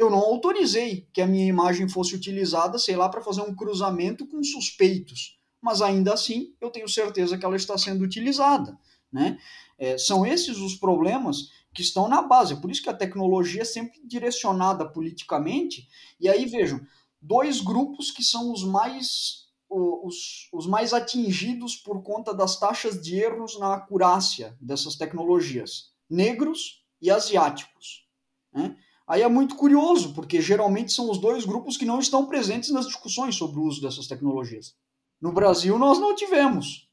[0.00, 4.26] eu não autorizei que a minha imagem fosse utilizada, sei lá, para fazer um cruzamento
[4.26, 5.38] com suspeitos.
[5.60, 8.78] Mas ainda assim, eu tenho certeza que ela está sendo utilizada.
[9.12, 9.38] Né?
[9.78, 12.54] É, são esses os problemas que estão na base.
[12.54, 15.88] É por isso que a tecnologia é sempre direcionada politicamente.
[16.18, 16.80] E aí, vejam,
[17.20, 23.16] dois grupos que são os mais, os, os mais atingidos por conta das taxas de
[23.16, 28.06] erros na acurácia dessas tecnologias: negros e asiáticos.
[28.52, 28.76] Né?
[29.06, 32.86] Aí é muito curioso, porque geralmente são os dois grupos que não estão presentes nas
[32.86, 34.76] discussões sobre o uso dessas tecnologias.
[35.20, 36.88] No Brasil, nós não tivemos.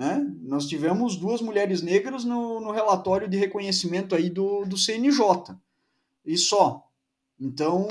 [0.00, 0.26] Né?
[0.40, 5.54] Nós tivemos duas mulheres negras no, no relatório de reconhecimento aí do, do CNJ.
[6.24, 6.88] E só.
[7.38, 7.86] Então,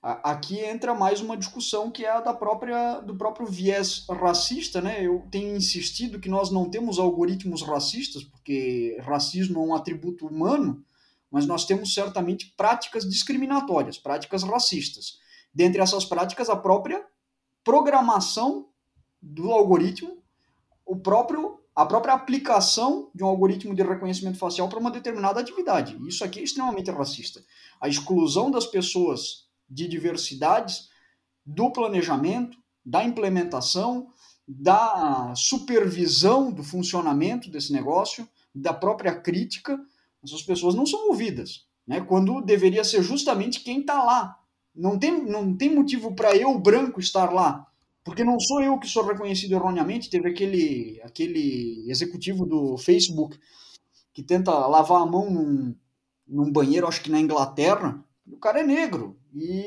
[0.00, 4.80] a, aqui entra mais uma discussão que é a da própria, do próprio viés racista.
[4.80, 5.04] Né?
[5.04, 10.84] Eu tenho insistido que nós não temos algoritmos racistas, porque racismo é um atributo humano,
[11.32, 15.18] mas nós temos certamente práticas discriminatórias, práticas racistas.
[15.52, 17.04] Dentre essas práticas, a própria
[17.64, 18.68] programação
[19.20, 20.20] do algoritmo,
[20.90, 25.96] o próprio, a própria aplicação de um algoritmo de reconhecimento facial para uma determinada atividade.
[26.04, 27.40] Isso aqui é extremamente racista.
[27.80, 30.88] A exclusão das pessoas de diversidades
[31.46, 34.08] do planejamento, da implementação,
[34.48, 39.78] da supervisão do funcionamento desse negócio, da própria crítica,
[40.24, 42.00] essas pessoas não são ouvidas, né?
[42.00, 44.36] Quando deveria ser justamente quem está lá.
[44.74, 47.69] Não tem, não tem motivo para eu, branco, estar lá.
[48.04, 50.10] Porque não sou eu que sou reconhecido erroneamente.
[50.10, 53.38] Teve aquele, aquele executivo do Facebook
[54.12, 55.74] que tenta lavar a mão num,
[56.26, 58.02] num banheiro, acho que na Inglaterra.
[58.26, 59.18] O cara é negro.
[59.34, 59.64] E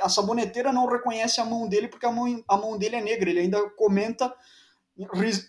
[0.00, 3.30] a saboneteira não reconhece a mão dele porque a mão, a mão dele é negra.
[3.30, 4.34] Ele ainda comenta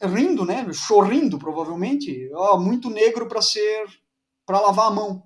[0.01, 0.67] rindo, né?
[0.73, 2.29] Chorrindo, provavelmente.
[2.33, 3.85] Oh, muito negro para ser
[4.45, 5.23] para lavar a mão,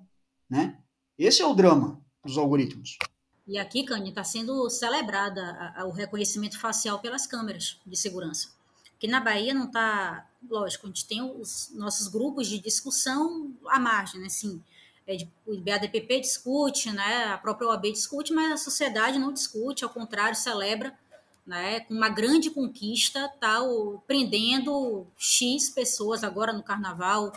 [0.50, 0.78] né?
[1.16, 2.98] Esse é o drama dos algoritmos.
[3.46, 8.50] E aqui, Cânio, está sendo celebrada o reconhecimento facial pelas câmeras de segurança.
[8.98, 13.80] Que na Bahia não está, lógico, a gente tem os nossos grupos de discussão à
[13.80, 14.26] margem, né?
[14.26, 14.62] Assim,
[15.06, 19.90] é, o IBADPP discute, né, a própria OAB discute, mas a sociedade não discute, ao
[19.90, 20.96] contrário, celebra
[21.44, 23.58] né, com uma grande conquista, tá,
[24.06, 27.32] prendendo X pessoas agora no carnaval,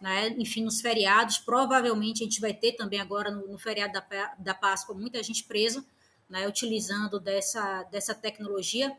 [0.00, 1.38] né, enfim, nos feriados.
[1.38, 5.44] Provavelmente a gente vai ter também agora no, no feriado da, da Páscoa muita gente
[5.44, 5.84] presa,
[6.28, 8.96] né, utilizando dessa, dessa tecnologia.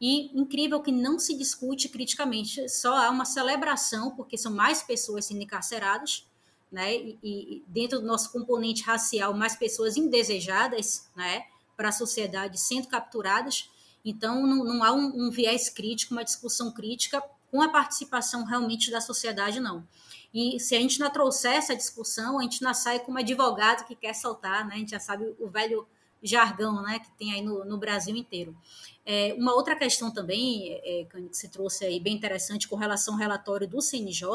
[0.00, 5.26] E incrível que não se discute criticamente, só há uma celebração, porque são mais pessoas
[5.26, 6.26] sendo encarceradas,
[6.72, 6.92] né?
[6.96, 11.44] E, e dentro do nosso componente racial, mais pessoas indesejadas, né?
[11.76, 13.70] Para a sociedade sendo capturadas.
[14.04, 18.90] Então, não, não há um, um, viés crítico, uma discussão crítica com a participação realmente
[18.90, 19.86] da sociedade, não.
[20.32, 23.94] E se a gente não trouxer essa discussão, a gente não sai como advogado que
[23.94, 24.76] quer saltar, né?
[24.76, 25.86] A gente já sabe o velho
[26.22, 26.98] jargão, né?
[26.98, 28.56] Que tem aí no, no Brasil inteiro.
[29.04, 33.20] É, uma outra questão também, é, que você trouxe aí, bem interessante, com relação ao
[33.20, 34.26] relatório do CNJ,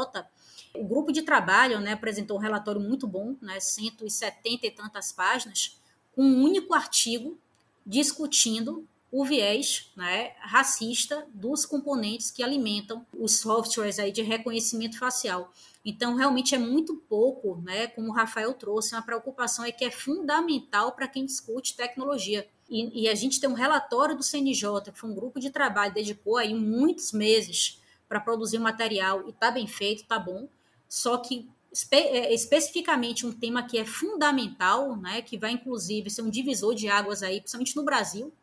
[0.76, 5.80] o grupo de trabalho né, apresentou um relatório muito bom, né, 170 e tantas páginas,
[6.14, 7.36] com um único artigo
[7.84, 15.52] discutindo o viés né, racista dos componentes que alimentam os softwares aí de reconhecimento facial.
[15.86, 19.92] Então, realmente é muito pouco, né, como o Rafael trouxe, uma preocupação é que é
[19.92, 22.46] fundamental para quem discute tecnologia.
[22.70, 25.94] E, e, a gente tem um relatório do CNJ, que foi um grupo de trabalho,
[25.94, 30.50] dedicou aí muitos meses para produzir o material, e está bem feito, está bom,
[30.90, 36.22] só que espe é, especificamente um tema que é fundamental, né, que vai inclusive ser
[36.22, 38.34] um divisor de águas aí, principalmente no Brasil,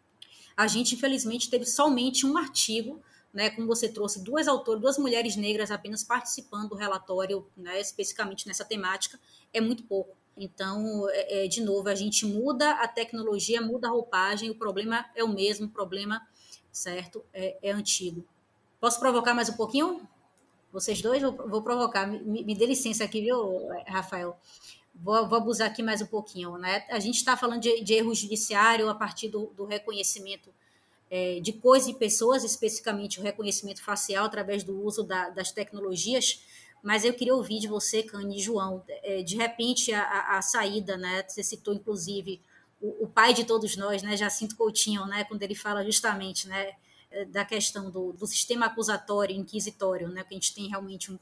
[0.57, 3.01] a gente infelizmente teve somente um artigo
[3.35, 8.47] né, como você trouxe, duas autores, duas mulheres negras apenas participando do relatório, né, especificamente
[8.47, 9.19] nessa temática,
[9.53, 10.17] é muito pouco.
[10.37, 15.05] Então, é, é, de novo, a gente muda a tecnologia, muda a roupagem, o problema
[15.17, 16.25] é o mesmo, o problema,
[16.71, 18.25] certo, é, é antigo.
[18.81, 20.09] Posso provocar mais um pouquinho?
[20.73, 21.23] Vocês dois?
[21.23, 22.07] Vou, vou provocar.
[22.07, 24.39] Me, me dê licença aqui, viu, Rafael?
[24.95, 26.57] Vou, vou, abusar aqui mais um pouquinho.
[26.57, 26.85] Né?
[26.91, 30.51] A gente está falando de, de erro judiciário a partir do, do reconhecimento
[31.11, 36.43] é, de coisas e pessoas, especificamente o reconhecimento facial através do uso da, das tecnologias,
[36.83, 40.43] mas eu queria ouvir de você, Cani e João, é, de repente a, a, a,
[40.43, 42.41] saída, né, você citou inclusive
[42.81, 46.73] o, o, pai de todos nós, né, Jacinto Coutinho, né, quando ele fala justamente, né,
[47.11, 51.19] é, da questão do, do sistema acusatório, inquisitório, né, que a gente tem realmente um,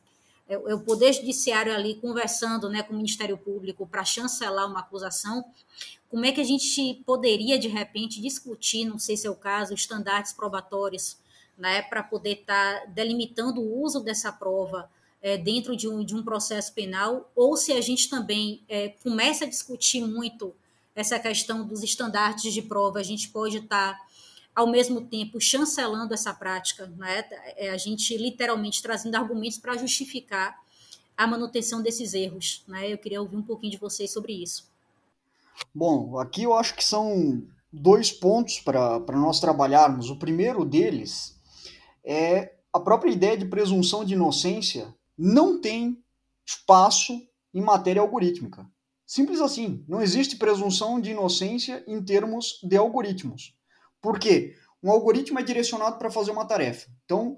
[0.49, 4.81] é, é, o poder judiciário ali conversando né, com o Ministério Público para chancelar uma
[4.81, 5.45] acusação,
[6.09, 9.73] como é que a gente poderia, de repente, discutir, não sei se é o caso,
[9.73, 11.17] estandartes probatórios,
[11.57, 14.91] né, para poder estar tá delimitando o uso dessa prova
[15.23, 19.45] é, dentro de um, de um processo penal, ou se a gente também é, começa
[19.45, 20.55] a discutir muito
[20.95, 23.95] essa questão dos estandartes de prova, a gente pode estar.
[23.95, 24.12] Tá
[24.55, 27.25] ao mesmo tempo chancelando essa prática, né?
[27.73, 30.61] a gente literalmente trazendo argumentos para justificar
[31.17, 32.63] a manutenção desses erros.
[32.67, 32.93] Né?
[32.93, 34.71] Eu queria ouvir um pouquinho de vocês sobre isso.
[35.75, 40.11] Bom, aqui eu acho que são dois pontos para nós trabalharmos.
[40.11, 41.37] O primeiro deles
[42.05, 46.03] é a própria ideia de presunção de inocência não tem
[46.45, 47.13] espaço
[47.55, 48.67] em matéria algorítmica.
[49.07, 49.85] Simples assim.
[49.87, 53.55] Não existe presunção de inocência em termos de algoritmos.
[54.03, 54.57] Por quê?
[54.83, 56.91] Um algoritmo é direcionado para fazer uma tarefa.
[57.05, 57.37] Então,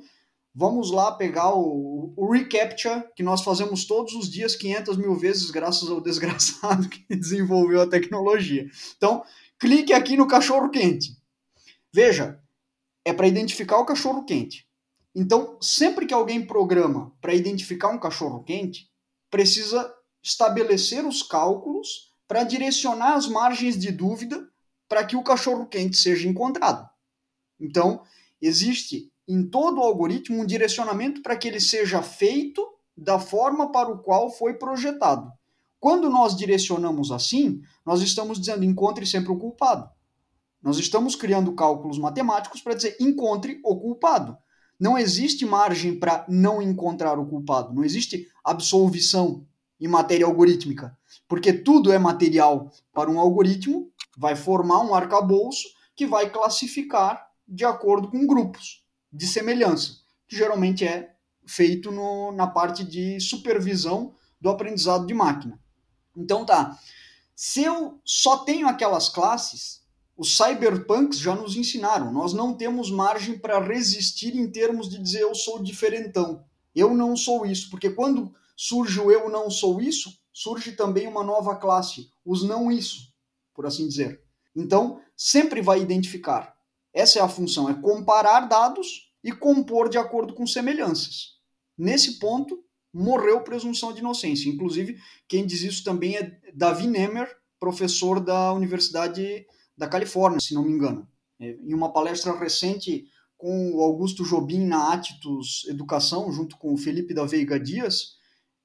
[0.55, 5.50] vamos lá pegar o, o reCAPTCHA, que nós fazemos todos os dias 500 mil vezes,
[5.50, 8.66] graças ao desgraçado que desenvolveu a tecnologia.
[8.96, 9.22] Então,
[9.59, 11.16] clique aqui no cachorro quente.
[11.92, 12.40] Veja,
[13.05, 14.66] é para identificar o cachorro quente.
[15.14, 18.90] Então, sempre que alguém programa para identificar um cachorro quente,
[19.31, 24.48] precisa estabelecer os cálculos para direcionar as margens de dúvida
[24.88, 26.88] para que o cachorro quente seja encontrado.
[27.58, 28.02] Então,
[28.40, 32.66] existe em todo o algoritmo um direcionamento para que ele seja feito
[32.96, 35.32] da forma para o qual foi projetado.
[35.80, 39.88] Quando nós direcionamos assim, nós estamos dizendo encontre sempre o culpado.
[40.62, 44.36] Nós estamos criando cálculos matemáticos para dizer encontre o culpado.
[44.80, 47.74] Não existe margem para não encontrar o culpado.
[47.74, 49.46] Não existe absolvição
[49.80, 50.96] em matéria algorítmica.
[51.28, 57.65] Porque tudo é material para um algoritmo vai formar um arcabouço que vai classificar de
[57.65, 61.15] acordo com grupos de semelhança, que geralmente é
[61.46, 65.58] feito no, na parte de supervisão do aprendizado de máquina.
[66.17, 66.79] Então tá,
[67.35, 69.83] se eu só tenho aquelas classes,
[70.17, 75.23] os cyberpunks já nos ensinaram, nós não temos margem para resistir em termos de dizer
[75.23, 76.44] eu sou diferentão,
[76.75, 81.23] eu não sou isso, porque quando surge o eu não sou isso, surge também uma
[81.23, 83.13] nova classe, os não isso
[83.55, 84.21] por assim dizer.
[84.55, 86.55] Então, sempre vai identificar.
[86.92, 91.35] Essa é a função, é comparar dados e compor de acordo com semelhanças.
[91.77, 94.48] Nesse ponto, morreu presunção de inocência.
[94.48, 94.96] Inclusive,
[95.27, 97.29] quem diz isso também é Davi Nemer,
[97.59, 99.44] professor da Universidade
[99.77, 101.09] da Califórnia, se não me engano.
[101.40, 106.77] É, em uma palestra recente com o Augusto Jobim na Atitus Educação, junto com o
[106.77, 108.17] Felipe da Veiga Dias,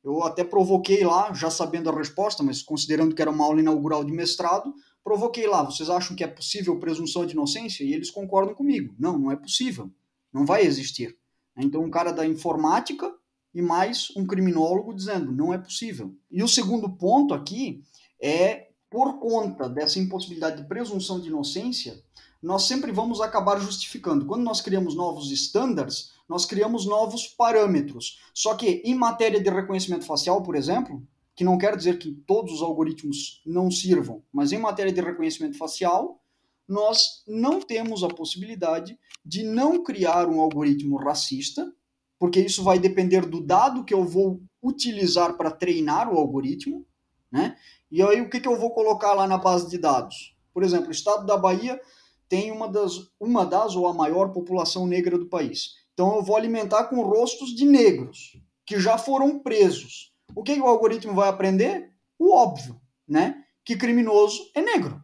[0.04, 4.04] eu até provoquei lá, já sabendo a resposta, mas considerando que era uma aula inaugural
[4.04, 4.74] de mestrado,
[5.04, 7.84] provoquei lá, vocês acham que é possível presunção de inocência?
[7.84, 8.94] E eles concordam comigo.
[8.98, 9.92] Não, não é possível.
[10.32, 11.18] Não vai existir.
[11.58, 13.12] Então, um cara da informática
[13.54, 16.16] e mais um criminólogo dizendo, não é possível.
[16.32, 17.84] E o segundo ponto aqui
[18.22, 22.02] é, por conta dessa impossibilidade de presunção de inocência,
[22.42, 24.26] nós sempre vamos acabar justificando.
[24.26, 28.20] Quando nós criamos novos estándares, nós criamos novos parâmetros.
[28.36, 31.04] Só que em matéria de reconhecimento facial, por exemplo,
[31.36, 35.58] que não quer dizer que todos os algoritmos não sirvam, mas em matéria de reconhecimento
[35.58, 36.22] facial,
[36.68, 41.74] nós não temos a possibilidade de não criar um algoritmo racista,
[42.20, 46.86] porque isso vai depender do dado que eu vou utilizar para treinar o algoritmo,
[47.32, 47.56] né?
[47.92, 50.36] E aí o que, que eu vou colocar lá na base de dados?
[50.54, 51.80] Por exemplo, o estado da Bahia
[52.28, 55.79] tem uma das, uma das ou a maior população negra do país.
[56.00, 60.14] Então eu vou alimentar com rostos de negros que já foram presos.
[60.34, 61.92] O que, que o algoritmo vai aprender?
[62.18, 63.44] O óbvio, né?
[63.66, 65.04] Que criminoso é negro,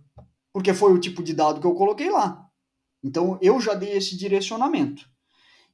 [0.54, 2.48] porque foi o tipo de dado que eu coloquei lá.
[3.04, 5.06] Então eu já dei esse direcionamento.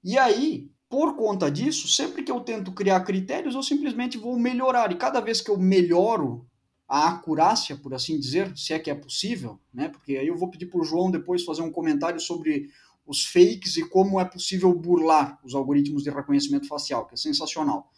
[0.03, 4.91] E aí, por conta disso, sempre que eu tento criar critérios, eu simplesmente vou melhorar.
[4.91, 6.47] E cada vez que eu melhoro
[6.89, 9.87] a acurácia, por assim dizer, se é que é possível, né?
[9.87, 12.71] Porque aí eu vou pedir para o João depois fazer um comentário sobre
[13.05, 17.89] os fakes e como é possível burlar os algoritmos de reconhecimento facial, que é sensacional.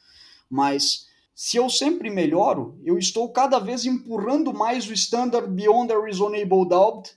[0.50, 6.00] Mas se eu sempre melhoro, eu estou cada vez empurrando mais o standard beyond a
[6.00, 7.12] reasonable doubt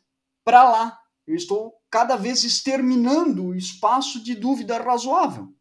[0.45, 0.99] para lá.
[1.27, 5.53] Eu estou cada vez exterminando o espaço de dúvida razoável.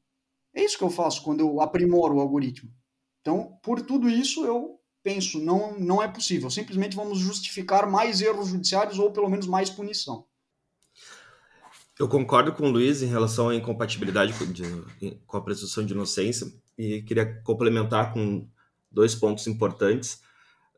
[0.54, 2.72] É isso que eu faço quando eu aprimoro o algoritmo.
[3.20, 6.50] Então, por tudo isso, eu penso, não, não é possível.
[6.50, 10.26] Simplesmente vamos justificar mais erros judiciários ou pelo menos mais punição.
[11.98, 14.34] Eu concordo com o Luiz em relação à incompatibilidade
[15.26, 18.48] com a presunção de inocência e queria complementar com
[18.92, 20.20] dois pontos importantes.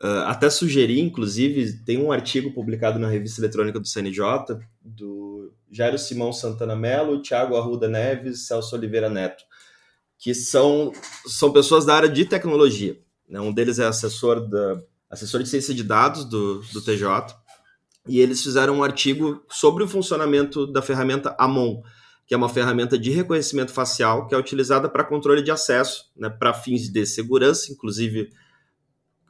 [0.01, 5.97] Uh, até sugeri, inclusive, tem um artigo publicado na revista eletrônica do CNJ, do Jairo
[5.97, 9.43] Simão Santana Mello, Tiago Arruda Neves, Celso Oliveira Neto,
[10.20, 10.91] que são,
[11.26, 12.99] são pessoas da área de tecnologia.
[13.28, 13.39] Né?
[13.41, 17.36] Um deles é assessor, da, assessor de ciência de dados do, do TJ,
[18.08, 21.82] e eles fizeram um artigo sobre o funcionamento da ferramenta AMON,
[22.26, 26.30] que é uma ferramenta de reconhecimento facial que é utilizada para controle de acesso, né,
[26.30, 28.30] para fins de segurança, inclusive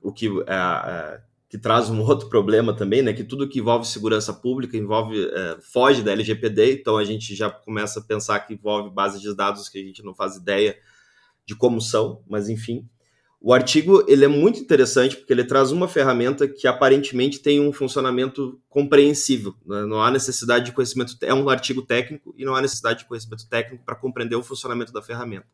[0.02, 3.86] o que, é, é, que traz um outro problema também, né, que tudo que envolve
[3.86, 8.56] segurança pública envolve é, foge da LGPD, então a gente já começa a pensar que
[8.56, 10.76] envolve bases de dados que a gente não faz ideia
[11.46, 12.88] de como são, mas enfim.
[13.40, 17.72] O artigo ele é muito interessante porque ele traz uma ferramenta que aparentemente tem um
[17.72, 19.54] funcionamento compreensível.
[19.66, 19.86] Né?
[19.86, 23.48] Não há necessidade de conhecimento, é um artigo técnico e não há necessidade de conhecimento
[23.48, 25.46] técnico para compreender o funcionamento da ferramenta.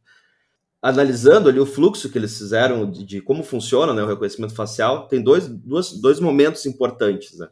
[0.82, 5.08] Analisando ali o fluxo que eles fizeram de, de como funciona né, o reconhecimento facial,
[5.08, 7.38] tem dois, dois, dois momentos importantes.
[7.38, 7.50] Né?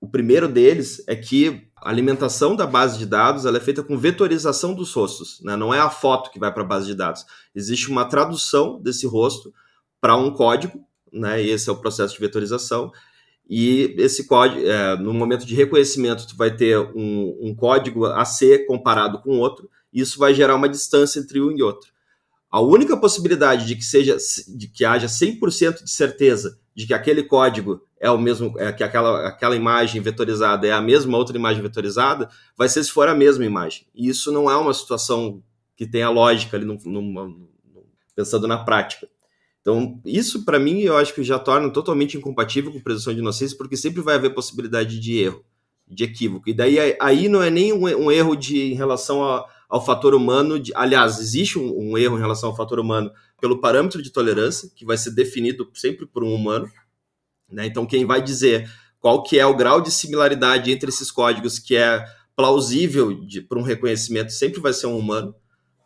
[0.00, 3.96] O primeiro deles é que a alimentação da base de dados ela é feita com
[3.96, 5.56] vetorização dos rostos, né?
[5.56, 7.24] não é a foto que vai para a base de dados.
[7.54, 9.52] Existe uma tradução desse rosto
[10.00, 11.42] para um código, né?
[11.42, 12.92] e esse é o processo de vetorização.
[13.48, 18.24] E esse código, é, no momento de reconhecimento, tu vai ter um, um código a
[18.24, 21.90] ser comparado com outro, e isso vai gerar uma distância entre um e outro.
[22.50, 24.16] A única possibilidade de que seja
[24.48, 28.82] de que haja 100% de certeza de que aquele código é o mesmo, é, que
[28.82, 33.14] aquela, aquela imagem vetorizada é a mesma outra imagem vetorizada, vai ser se for a
[33.14, 33.86] mesma imagem.
[33.94, 35.42] E isso não é uma situação
[35.76, 36.66] que tenha lógica ali,
[38.14, 39.08] pensando na prática.
[39.60, 43.56] Então, isso para mim eu acho que já torna totalmente incompatível com presunção de inocência,
[43.56, 45.44] porque sempre vai haver possibilidade de erro,
[45.86, 46.48] de equívoco.
[46.48, 50.14] E daí aí não é nem um, um erro de, em relação a, ao fator
[50.14, 50.58] humano.
[50.58, 53.10] De, aliás, existe um, um erro em relação ao fator humano
[53.40, 56.70] pelo parâmetro de tolerância, que vai ser definido sempre por um humano.
[57.50, 57.66] Né?
[57.66, 61.74] Então, quem vai dizer qual que é o grau de similaridade entre esses códigos que
[61.74, 62.04] é
[62.36, 63.18] plausível
[63.48, 65.34] para um reconhecimento sempre vai ser um humano,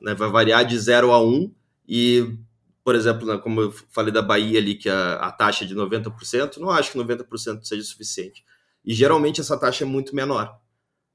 [0.00, 0.14] né?
[0.14, 1.54] vai variar de 0 a 1, um,
[1.86, 2.36] e,
[2.82, 5.74] por exemplo, né, como eu falei da Bahia ali, que a, a taxa é de
[5.74, 8.44] 90%, não acho que 90% seja suficiente.
[8.84, 10.58] E geralmente essa taxa é muito menor,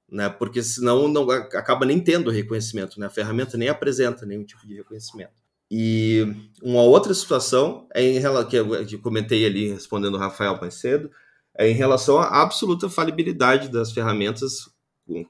[0.10, 0.30] né?
[0.30, 3.08] porque senão não acaba nem tendo reconhecimento, né?
[3.08, 5.34] a ferramenta nem apresenta nenhum tipo de reconhecimento.
[5.72, 6.26] E
[6.64, 11.12] uma outra situação é em relação que eu comentei ali respondendo o Rafael mais cedo,
[11.58, 14.70] é em relação à absoluta falibilidade das ferramentas,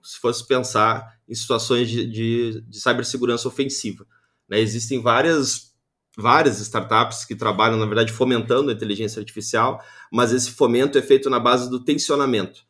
[0.03, 4.05] se fosse pensar em situações de, de, de cibersegurança ofensiva.
[4.47, 4.59] Né?
[4.59, 5.69] Existem várias
[6.17, 9.81] várias startups que trabalham, na verdade, fomentando a inteligência artificial,
[10.11, 12.61] mas esse fomento é feito na base do tensionamento.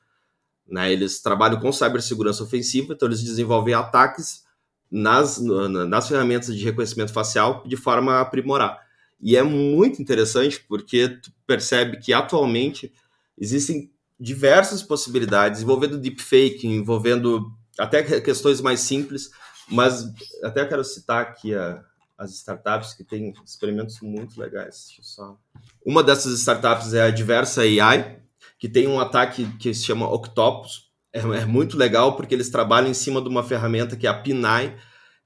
[0.67, 0.93] Né?
[0.93, 4.43] Eles trabalham com cibersegurança ofensiva, então eles desenvolvem ataques
[4.91, 8.79] nas, nas ferramentas de reconhecimento facial de forma a aprimorar.
[9.21, 12.91] E é muito interessante porque tu percebe que atualmente
[13.37, 19.29] existem diversas possibilidades envolvendo deepfake, envolvendo até questões mais simples,
[19.69, 20.05] mas
[20.43, 21.83] até quero citar aqui a,
[22.17, 24.97] as startups que têm experimentos muito legais.
[25.01, 25.37] Só...
[25.85, 28.21] Uma dessas startups é a Diversa AI,
[28.57, 30.88] que tem um ataque que se chama Octopus.
[31.13, 34.13] É, é muito legal porque eles trabalham em cima de uma ferramenta que é a
[34.13, 34.75] PNAE,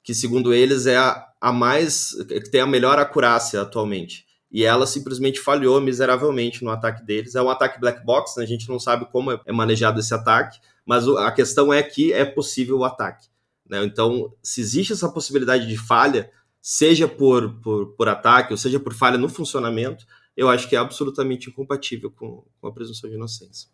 [0.03, 4.25] que segundo eles é a, a mais que tem a melhor acurácia atualmente.
[4.51, 7.33] E ela simplesmente falhou miseravelmente no ataque deles.
[7.33, 8.43] É um ataque black box, né?
[8.43, 12.23] a gente não sabe como é manejado esse ataque, mas a questão é que é
[12.23, 13.27] possível o ataque.
[13.67, 13.83] Né?
[13.83, 16.29] Então, se existe essa possibilidade de falha,
[16.61, 20.05] seja por, por, por ataque ou seja por falha no funcionamento,
[20.37, 23.69] eu acho que é absolutamente incompatível com, com a presunção de inocência.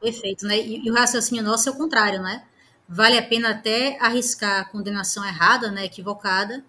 [0.00, 0.58] Perfeito, né?
[0.58, 2.44] E, o raciocínio nosso é o contrário, né?
[2.88, 6.64] Vale a pena até arriscar a condenação errada, né, equivocada,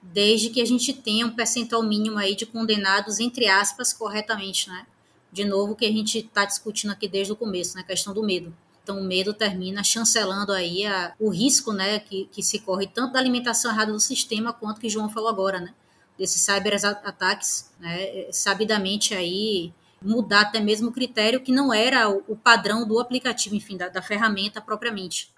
[0.00, 4.86] desde que a gente tenha um percentual mínimo aí de condenados, entre aspas, corretamente, né?
[5.30, 7.82] De novo, que a gente está discutindo aqui desde o começo, né?
[7.82, 8.54] A questão do medo.
[8.82, 13.12] Então, o medo termina chancelando aí a, o risco né, que, que se corre tanto
[13.12, 15.74] da alimentação errada do sistema, quanto que João falou agora, né?
[16.16, 18.32] Desses cyberataques, né?
[18.32, 23.76] Sabidamente aí mudar até mesmo o critério que não era o, padrão do aplicativo, enfim,
[23.76, 25.30] da, da ferramenta propriamente.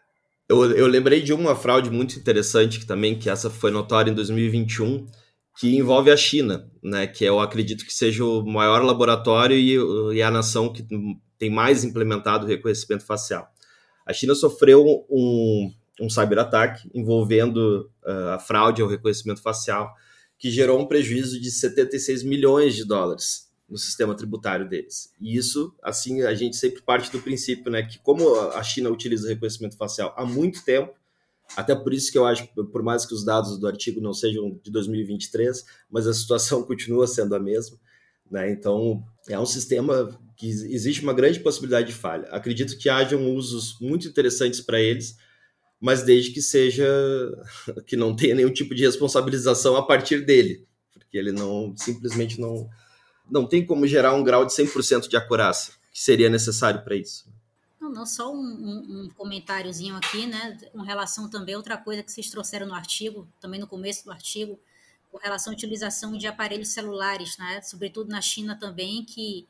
[0.49, 4.15] Eu, eu, lembrei de uma fraude muito interessante que também, que essa foi notória em
[4.15, 5.07] 2021,
[5.57, 7.07] que envolve a China, né?
[7.07, 10.85] Que eu acredito que seja o maior laboratório e, e a nação que
[11.39, 13.49] tem mais implementado o reconhecimento facial.
[14.05, 19.93] A China sofreu um, um cyberataque envolvendo uh, a fraude ao reconhecimento facial,
[20.37, 25.15] que gerou um prejuízo de 76 milhões de dólares no sistema tributário deles.
[25.21, 29.29] E isso, assim, a gente sempre parte do princípio, né, que como a China utiliza
[29.29, 30.93] reconhecimento facial há muito tempo,
[31.57, 34.59] até por isso que eu acho, por mais que os dados do artigo não sejam
[34.63, 37.79] de 2023, mas a situação continua sendo a mesma,
[38.31, 38.51] né?
[38.51, 42.29] Então, é um sistema que existe uma grande possibilidade de falha.
[42.31, 45.17] Acredito que hajam usos muito interessantes para eles,
[45.81, 46.87] mas desde que seja
[47.87, 52.69] que não tenha nenhum tipo de responsabilização a partir dele, porque ele não simplesmente não
[53.31, 57.27] não tem como gerar um grau de 100% de acurácia que seria necessário para isso.
[57.81, 62.03] Não, não, só um, um, um, comentáriozinho aqui, né, com relação também a outra coisa
[62.03, 64.59] que vocês trouxeram no artigo, também no começo do artigo,
[65.11, 69.47] com relação à utilização de aparelhos celulares, né, sobretudo na China também, que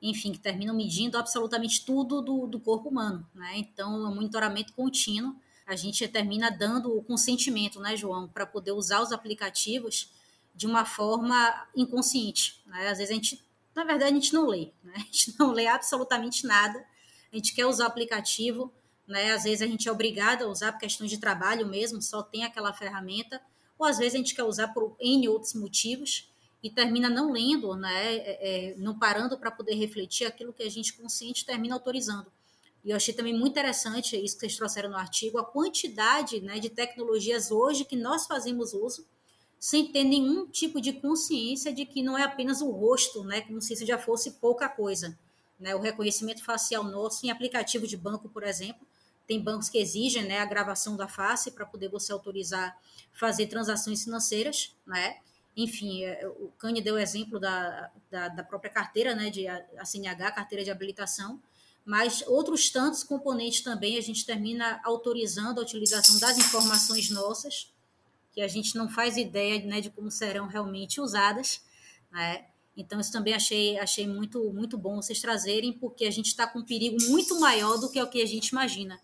[0.00, 3.54] enfim, que terminam medindo absolutamente tudo do, do corpo humano, né?
[3.56, 5.34] Então, é um monitoramento contínuo.
[5.66, 10.12] A gente termina dando o consentimento, né, João, para poder usar os aplicativos
[10.58, 12.88] de uma forma inconsciente, né?
[12.88, 13.40] Às vezes a gente,
[13.76, 14.94] na verdade, a gente não lê, né?
[14.96, 16.84] A gente não lê absolutamente nada.
[17.32, 18.74] A gente quer usar o aplicativo,
[19.06, 19.30] né?
[19.30, 22.42] Às vezes a gente é obrigado a usar por questões de trabalho mesmo, só tem
[22.42, 23.40] aquela ferramenta,
[23.78, 26.28] ou às vezes a gente quer usar por N outros motivos
[26.60, 30.68] e termina não lendo, né, é, é, não parando para poder refletir aquilo que a
[30.68, 32.32] gente consciente termina autorizando.
[32.84, 36.58] E eu achei também muito interessante isso que vocês trouxeram no artigo, a quantidade né,
[36.58, 39.06] de tecnologias hoje que nós fazemos uso
[39.58, 43.60] sem ter nenhum tipo de consciência de que não é apenas o rosto, né, como
[43.60, 45.18] se isso já fosse pouca coisa.
[45.58, 45.74] Né?
[45.74, 48.86] O reconhecimento facial nosso em aplicativo de banco, por exemplo,
[49.26, 52.78] tem bancos que exigem né, a gravação da face para poder você autorizar
[53.12, 55.18] fazer transações financeiras, né?
[55.56, 59.84] enfim, é, o Cani deu o exemplo da, da, da, própria carteira, né, de a
[59.84, 61.42] CNH, carteira de habilitação,
[61.84, 67.72] mas outros tantos componentes também a gente termina autorizando a utilização das informações nossas,
[68.38, 71.60] que a gente não faz ideia né, de como serão realmente usadas,
[72.08, 72.46] né?
[72.76, 76.60] Então, isso também achei, achei muito, muito bom vocês trazerem, porque a gente está com
[76.60, 79.00] um perigo muito maior do que o que a gente imagina.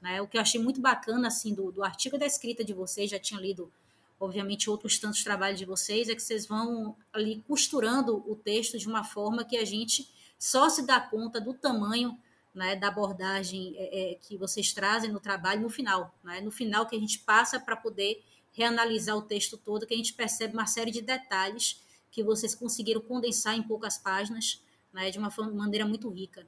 [0.00, 0.22] Né?
[0.22, 3.18] O que eu achei muito bacana assim, do, do artigo da escrita de vocês, já
[3.18, 3.70] tinha lido
[4.18, 8.88] obviamente, outros tantos trabalhos de vocês, é que vocês vão ali costurando o texto de
[8.88, 12.18] uma forma que a gente só se dá conta do tamanho
[12.54, 16.14] né, da abordagem é, é, que vocês trazem no trabalho no final.
[16.24, 16.40] Né?
[16.40, 18.24] No final que a gente passa para poder
[18.58, 21.80] reanalisar o texto todo, que a gente percebe uma série de detalhes
[22.10, 24.60] que vocês conseguiram condensar em poucas páginas
[24.92, 26.44] né, de uma maneira muito rica.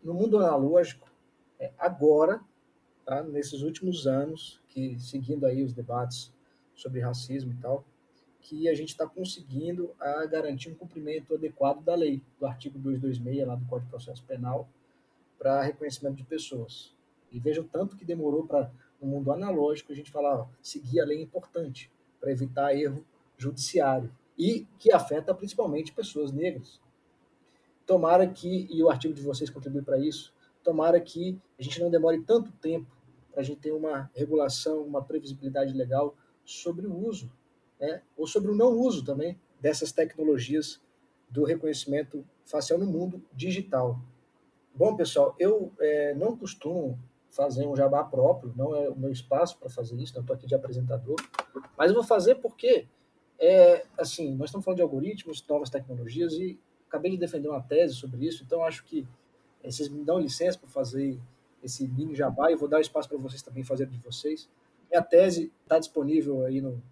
[0.00, 1.10] No mundo analógico,
[1.58, 2.40] é, agora,
[3.04, 6.32] tá, nesses últimos anos, que seguindo aí os debates
[6.76, 7.84] sobre racismo e tal,
[8.40, 13.46] que a gente está conseguindo a garantir um cumprimento adequado da lei, do artigo 226
[13.46, 14.68] lá do Código de Processo Penal,
[15.36, 16.94] para reconhecimento de pessoas.
[17.32, 21.00] E veja o tanto que demorou para, no mundo analógico, a gente falar, ó, seguir
[21.00, 23.04] a lei é importante, para evitar erro
[23.36, 26.80] judiciário e que afeta principalmente pessoas negras.
[27.86, 31.90] Tomara que, e o artigo de vocês contribui para isso, tomara que a gente não
[31.90, 32.86] demore tanto tempo
[33.32, 36.14] para a gente ter uma regulação, uma previsibilidade legal
[36.44, 37.30] sobre o uso,
[37.78, 40.80] né, ou sobre o não uso também dessas tecnologias
[41.28, 44.00] do reconhecimento facial no mundo digital.
[44.74, 46.98] Bom, pessoal, eu é, não costumo
[47.30, 50.46] fazer um jabá próprio, não é o meu espaço para fazer isso, não estou aqui
[50.46, 51.16] de apresentador,
[51.76, 52.86] mas eu vou fazer porque,
[53.38, 56.58] é, assim, nós estamos falando de algoritmos, novas tecnologias e
[56.88, 59.06] acabei de defender uma tese sobre isso, então acho que
[59.62, 61.18] é, vocês me dão licença para fazer
[61.62, 64.48] esse mini jabá e vou dar espaço para vocês também fazerem de vocês.
[64.90, 66.82] Minha tese está disponível aí no,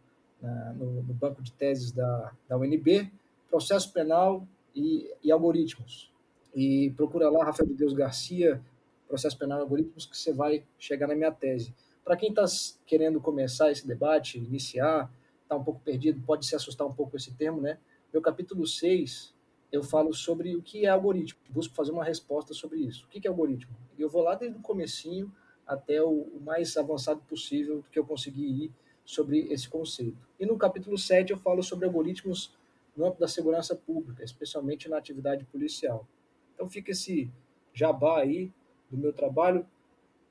[0.41, 3.11] na, no, no, banco de teses da, da UNB,
[3.49, 6.13] processo penal e, e algoritmos.
[6.55, 8.63] E procura lá Rafael de Deus Garcia,
[9.09, 11.75] processo penal e algoritmos, que você vai chegar na minha tese.
[12.05, 12.45] Para quem está
[12.87, 15.11] querendo começar esse debate, iniciar,
[15.43, 17.79] está um pouco perdido, pode se assustar um pouco com esse termo, né?
[18.13, 19.35] Meu capítulo 6,
[19.73, 23.07] eu falo sobre o que é algoritmo, busco fazer uma resposta sobre isso.
[23.07, 23.75] O que é algoritmo?
[23.99, 25.33] Eu vou lá desde o comecinho
[25.67, 28.73] até o mais avançado possível que eu consegui ir
[29.05, 30.19] sobre esse conceito.
[30.39, 32.55] E no capítulo 7 eu falo sobre algoritmos
[32.97, 36.07] no âmbito da segurança pública, especialmente na atividade policial.
[36.55, 37.31] Então fica esse
[37.73, 38.53] jabá aí
[38.91, 39.67] do meu trabalho.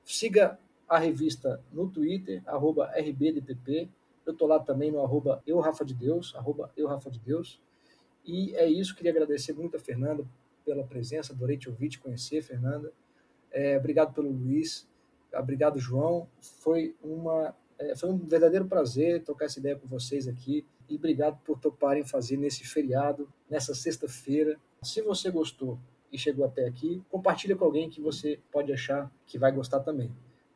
[0.04, 3.90] Siga a revista no Twitter, arroba rbdpp.
[4.26, 7.60] Eu estou lá também no arroba eurafadedeus, arroba eurafadedeus.
[8.26, 10.26] E é isso, queria agradecer muito a Fernanda
[10.66, 12.92] pela presença, adorei te ouvir, te conhecer, Fernanda.
[13.52, 14.86] É, obrigado pelo Luiz,
[15.34, 16.28] obrigado, João.
[16.42, 21.40] Foi, uma, é, foi um verdadeiro prazer trocar essa ideia com vocês aqui e obrigado
[21.46, 24.60] por toparem fazer nesse feriado, nessa sexta-feira.
[24.82, 25.80] Se você gostou
[26.12, 30.12] e chegou até aqui, compartilha com alguém que você pode achar que vai gostar também.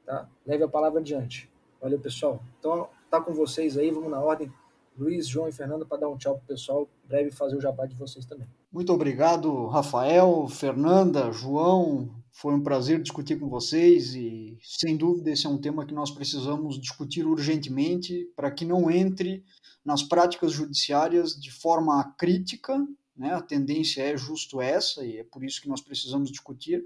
[0.06, 0.28] Tá?
[0.46, 1.50] Leve a palavra adiante.
[1.82, 2.42] Valeu, pessoal.
[2.60, 4.52] Então, tá com vocês aí, vamos na ordem.
[4.98, 7.96] Luiz, João e Fernando para dar um tchau pro pessoal, breve fazer o jabá de
[7.96, 8.48] vocês também.
[8.72, 12.10] Muito obrigado, Rafael, Fernanda, João.
[12.32, 16.12] Foi um prazer discutir com vocês e, sem dúvida, esse é um tema que nós
[16.12, 19.44] precisamos discutir urgentemente para que não entre
[19.84, 22.86] nas práticas judiciárias de forma crítica.
[23.22, 23.36] Né?
[23.36, 26.84] A tendência é justo essa e é por isso que nós precisamos discutir.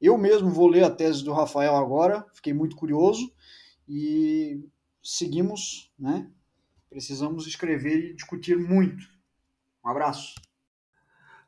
[0.00, 3.30] Eu mesmo vou ler a tese do Rafael agora, fiquei muito curioso
[3.86, 4.64] e
[5.02, 6.26] seguimos, né?
[6.88, 9.04] Precisamos escrever e discutir muito.
[9.84, 10.36] Um abraço.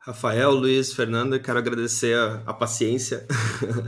[0.01, 3.27] Rafael, Luiz, Fernanda, quero agradecer a, a paciência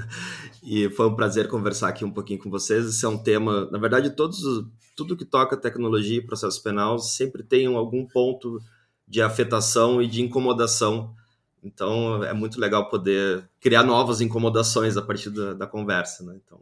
[0.65, 2.87] e foi um prazer conversar aqui um pouquinho com vocês.
[2.87, 4.41] Esse é um tema, na verdade, todos,
[4.97, 8.59] tudo que toca tecnologia e processo penal sempre tem algum ponto
[9.13, 11.15] de afetação e de incomodação.
[11.63, 16.25] Então é muito legal poder criar novas incomodações a partir da, da conversa.
[16.25, 16.41] Né?
[16.45, 16.61] Então,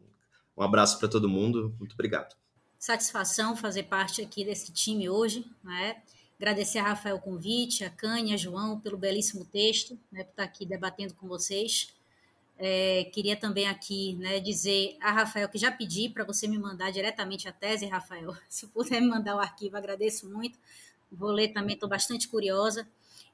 [0.56, 2.34] um abraço para todo mundo, muito obrigado
[2.80, 6.00] satisfação fazer parte aqui desse time hoje, né?
[6.38, 10.44] Agradecer a Rafael o convite, a Cânia, a João pelo belíssimo texto, né, por estar
[10.44, 11.92] aqui debatendo com vocês.
[12.56, 16.90] É, queria também aqui né, dizer a Rafael que já pedi para você me mandar
[16.90, 18.34] diretamente a tese, Rafael.
[18.48, 20.58] Se puder me mandar o arquivo, agradeço muito.
[21.10, 22.86] Vou ler também, estou bastante curiosa.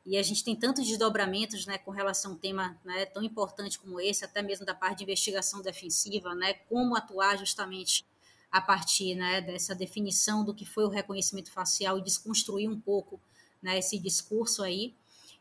[0.04, 3.78] E a gente tem tantos desdobramentos né, com relação a um tema né, tão importante
[3.78, 8.06] como esse, até mesmo da parte de investigação defensiva, né, como atuar justamente
[8.50, 13.20] a partir né, dessa definição do que foi o reconhecimento facial e desconstruir um pouco
[13.60, 14.94] né, esse discurso aí.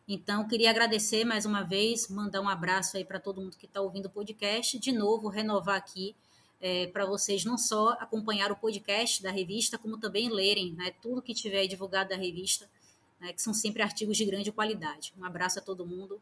[0.07, 3.81] Então, queria agradecer mais uma vez, mandar um abraço aí para todo mundo que está
[3.81, 4.79] ouvindo o podcast.
[4.79, 6.15] De novo, renovar aqui
[6.65, 11.21] é, para vocês não só acompanhar o podcast da revista, como também lerem né, tudo
[11.21, 12.67] que tiver divulgado da revista,
[13.21, 15.13] né, que são sempre artigos de grande qualidade.
[15.15, 16.19] Um abraço a todo mundo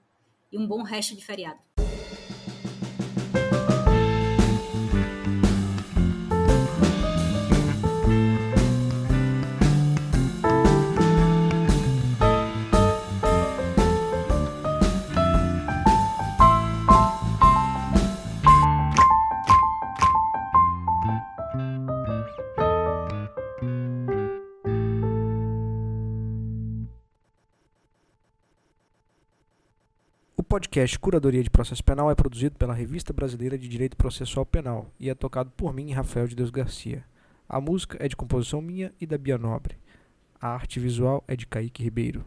[0.51, 1.61] e um bom resto de feriado.
[30.53, 35.09] Podcast Curadoria de Processo Penal é produzido pela Revista Brasileira de Direito Processual Penal e
[35.09, 37.03] é tocado por mim, Rafael de Deus Garcia.
[37.49, 39.79] A música é de composição minha e da Bia Nobre.
[40.39, 42.23] A arte visual é de Kaique Ribeiro.